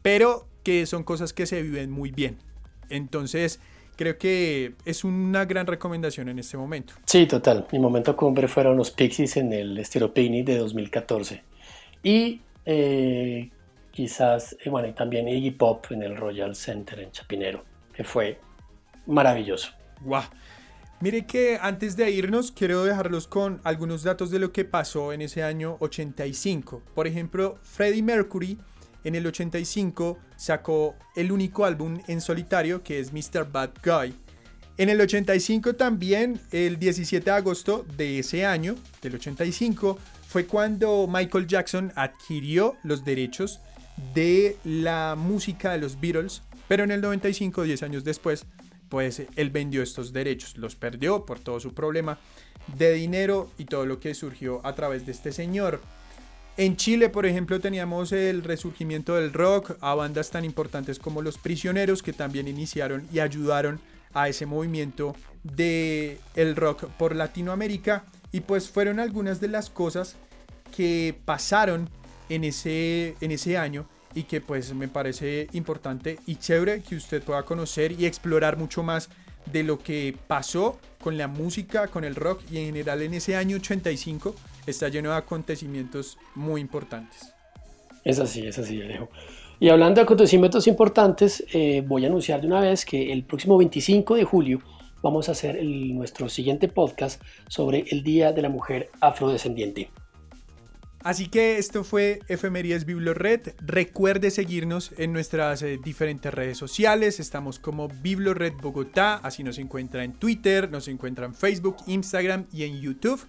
pero 0.03 0.47
que 0.65 0.85
son 0.85 1.03
cosas 1.03 1.33
que 1.33 1.47
se 1.47 1.63
viven 1.63 1.91
muy 1.91 2.11
bien. 2.11 2.37
Entonces, 2.91 3.59
creo 3.97 4.19
que 4.19 4.75
es 4.85 5.03
una 5.03 5.47
gran 5.47 5.67
recomendación 5.67 6.29
en 6.29 6.41
este 6.41 6.59
momento. 6.59 6.93
Sí, 7.07 7.25
total. 7.27 7.67
Mi 7.73 7.79
momento 7.79 8.15
cumbre 8.15 8.49
fueron 8.49 8.77
los 8.77 8.91
Pixies 8.91 9.39
en 9.39 9.55
el 9.55 9.79
estilo 9.79 10.13
Picnic 10.13 10.45
de 10.45 10.59
2014. 10.59 11.56
Y 12.07 12.41
eh, 12.65 13.51
quizás, 13.91 14.57
eh, 14.65 14.71
bueno, 14.71 14.87
y 14.87 14.93
también 14.93 15.27
Iggy 15.27 15.51
Pop 15.51 15.87
en 15.91 16.05
el 16.05 16.17
Royal 16.17 16.55
Center 16.55 17.01
en 17.01 17.11
Chapinero, 17.11 17.65
que 17.93 18.05
fue 18.05 18.39
maravilloso. 19.07 19.73
¡Guau! 20.03 20.23
Mire 21.01 21.27
que 21.27 21.59
antes 21.61 21.97
de 21.97 22.09
irnos 22.13 22.53
quiero 22.53 22.85
dejarlos 22.85 23.27
con 23.27 23.61
algunos 23.65 24.05
datos 24.05 24.31
de 24.31 24.39
lo 24.39 24.53
que 24.53 24.65
pasó 24.65 25.13
en 25.13 25.21
ese 25.21 25.43
año 25.43 25.79
85. 25.81 26.81
Por 26.95 27.09
ejemplo, 27.09 27.59
Freddie 27.63 28.05
Mercury 28.05 28.57
en 29.03 29.17
el 29.17 29.27
85 29.27 30.17
sacó 30.37 30.95
el 31.17 31.33
único 31.33 31.65
álbum 31.65 31.99
en 32.07 32.21
solitario 32.21 32.85
que 32.85 33.01
es 33.01 33.13
Mr. 33.13 33.51
Bad 33.51 33.71
Guy. 33.85 34.15
En 34.79 34.91
el 34.91 35.01
85 35.01 35.75
también, 35.75 36.39
el 36.53 36.79
17 36.79 37.25
de 37.25 37.37
agosto 37.37 37.85
de 37.97 38.21
ese 38.21 38.47
año, 38.47 38.77
del 39.03 39.17
85, 39.17 39.99
fue 40.37 40.45
cuando 40.45 41.07
Michael 41.09 41.47
Jackson 41.47 41.95
adquirió 41.97 42.77
los 42.83 43.07
derechos 43.07 43.59
de 44.13 44.59
la 44.65 45.15
música 45.17 45.73
de 45.73 45.79
los 45.79 45.99
Beatles, 45.99 46.43
pero 46.69 46.85
en 46.85 46.91
el 46.91 47.01
95, 47.01 47.63
10 47.63 47.83
años 47.83 48.05
después, 48.05 48.45
pues 48.91 49.23
él 49.35 49.49
vendió 49.49 49.83
estos 49.83 50.13
derechos, 50.13 50.59
los 50.59 50.77
perdió 50.77 51.25
por 51.25 51.41
todo 51.41 51.59
su 51.59 51.73
problema 51.73 52.19
de 52.77 52.93
dinero 52.93 53.51
y 53.57 53.65
todo 53.65 53.87
lo 53.87 53.99
que 53.99 54.13
surgió 54.13 54.61
a 54.63 54.75
través 54.75 55.07
de 55.07 55.13
este 55.13 55.33
señor. 55.33 55.81
En 56.59 56.77
Chile, 56.77 57.09
por 57.09 57.25
ejemplo, 57.25 57.59
teníamos 57.59 58.13
el 58.13 58.43
resurgimiento 58.43 59.15
del 59.15 59.33
rock 59.33 59.79
a 59.81 59.95
bandas 59.95 60.29
tan 60.29 60.45
importantes 60.45 60.99
como 60.99 61.23
Los 61.23 61.39
Prisioneros 61.39 62.03
que 62.03 62.13
también 62.13 62.47
iniciaron 62.47 63.09
y 63.11 63.21
ayudaron 63.21 63.81
a 64.13 64.29
ese 64.29 64.45
movimiento 64.45 65.17
de 65.45 66.19
rock 66.55 66.89
por 66.99 67.17
Latinoamérica 67.17 68.05
y 68.33 68.41
pues 68.41 68.69
fueron 68.69 69.01
algunas 69.01 69.41
de 69.41 69.49
las 69.49 69.71
cosas 69.71 70.17
que 70.77 71.15
pasaron 71.25 71.89
en 72.29 72.45
ese, 72.45 73.15
en 73.21 73.31
ese 73.31 73.57
año 73.57 73.87
y 74.15 74.25
que 74.25 74.41
pues 74.41 74.75
me 74.75 74.89
parece 74.89 75.49
importante 75.53 76.19
y 76.27 76.37
chévere 76.37 76.83
que 76.83 76.97
usted 76.97 77.23
pueda 77.23 77.43
conocer 77.45 77.93
y 77.93 78.07
explorar 78.07 78.57
mucho 78.57 78.83
más 78.83 79.09
de 79.53 79.63
lo 79.63 79.79
que 79.79 80.17
pasó 80.27 80.79
con 81.01 81.17
la 81.17 81.29
música, 81.29 81.87
con 81.89 82.05
el 82.05 82.15
rock 82.15 82.43
y 82.51 82.59
en 82.59 82.67
general 82.67 83.03
en 83.03 83.15
ese 83.15 83.37
año 83.37 83.57
85 83.57 84.35
está 84.67 84.89
lleno 84.89 85.11
de 85.11 85.17
acontecimientos 85.17 86.19
muy 86.35 86.61
importantes. 86.61 87.33
Es 88.05 88.19
así, 88.19 88.47
es 88.47 88.59
así, 88.59 88.81
Alejo. 88.81 89.09
Y 89.59 89.69
hablando 89.69 90.01
de 90.01 90.05
acontecimientos 90.05 90.67
importantes, 90.67 91.45
eh, 91.53 91.83
voy 91.87 92.05
a 92.05 92.09
anunciar 92.09 92.41
de 92.41 92.47
una 92.47 92.61
vez 92.61 92.85
que 92.85 93.13
el 93.13 93.25
próximo 93.25 93.57
25 93.57 94.17
de 94.17 94.25
julio 94.25 94.61
vamos 95.03 95.29
a 95.29 95.33
hacer 95.33 95.63
nuestro 95.63 96.29
siguiente 96.29 96.69
podcast 96.69 97.23
sobre 97.49 97.85
el 97.91 98.03
Día 98.03 98.33
de 98.33 98.43
la 98.43 98.49
Mujer 98.49 98.91
Afrodescendiente. 99.01 99.91
Así 101.07 101.29
que 101.29 101.59
esto 101.59 101.85
fue 101.85 102.19
Efemerías 102.27 102.85
Biblored. 102.85 103.55
Recuerde 103.65 104.33
seguirnos 104.33 104.91
en 104.99 105.13
nuestras 105.13 105.63
eh, 105.63 105.79
diferentes 105.81 106.35
redes 106.35 106.59
sociales. 106.59 107.21
Estamos 107.21 107.61
como 107.61 107.87
Biblored 107.87 108.55
Bogotá. 108.61 109.21
Así 109.23 109.45
nos 109.45 109.59
encuentra 109.59 110.03
en 110.03 110.15
Twitter, 110.15 110.69
nos 110.69 110.89
encuentra 110.89 111.25
en 111.27 111.37
Facebook, 111.37 111.77
Instagram 111.87 112.47
y 112.53 112.65
en 112.65 112.81
YouTube. 112.81 113.25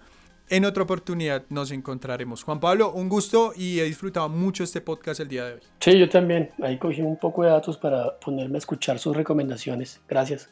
En 0.50 0.66
otra 0.66 0.82
oportunidad 0.82 1.44
nos 1.50 1.70
encontraremos. 1.70 2.42
Juan 2.42 2.60
Pablo, 2.60 2.94
un 2.94 3.10
gusto 3.10 3.54
y 3.56 3.80
he 3.80 3.84
disfrutado 3.84 4.28
mucho 4.28 4.64
este 4.64 4.82
podcast 4.82 5.20
el 5.20 5.28
día 5.28 5.46
de 5.46 5.54
hoy. 5.54 5.62
Sí, 5.80 6.00
yo 6.00 6.10
también. 6.10 6.50
Ahí 6.64 6.80
cogí 6.80 7.04
un 7.04 7.20
poco 7.20 7.44
de 7.44 7.52
datos 7.52 7.78
para 7.78 8.20
ponerme 8.20 8.56
a 8.56 8.58
escuchar 8.58 8.98
sus 8.98 9.16
recomendaciones. 9.16 10.02
Gracias. 10.10 10.50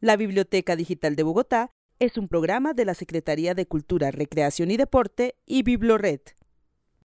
La 0.00 0.16
Biblioteca 0.16 0.74
Digital 0.74 1.14
de 1.14 1.22
Bogotá 1.22 1.75
es 1.98 2.18
un 2.18 2.28
programa 2.28 2.74
de 2.74 2.84
la 2.84 2.94
Secretaría 2.94 3.54
de 3.54 3.66
Cultura, 3.66 4.10
Recreación 4.10 4.70
y 4.70 4.76
Deporte 4.76 5.36
y 5.46 5.62
Biblored. 5.62 6.20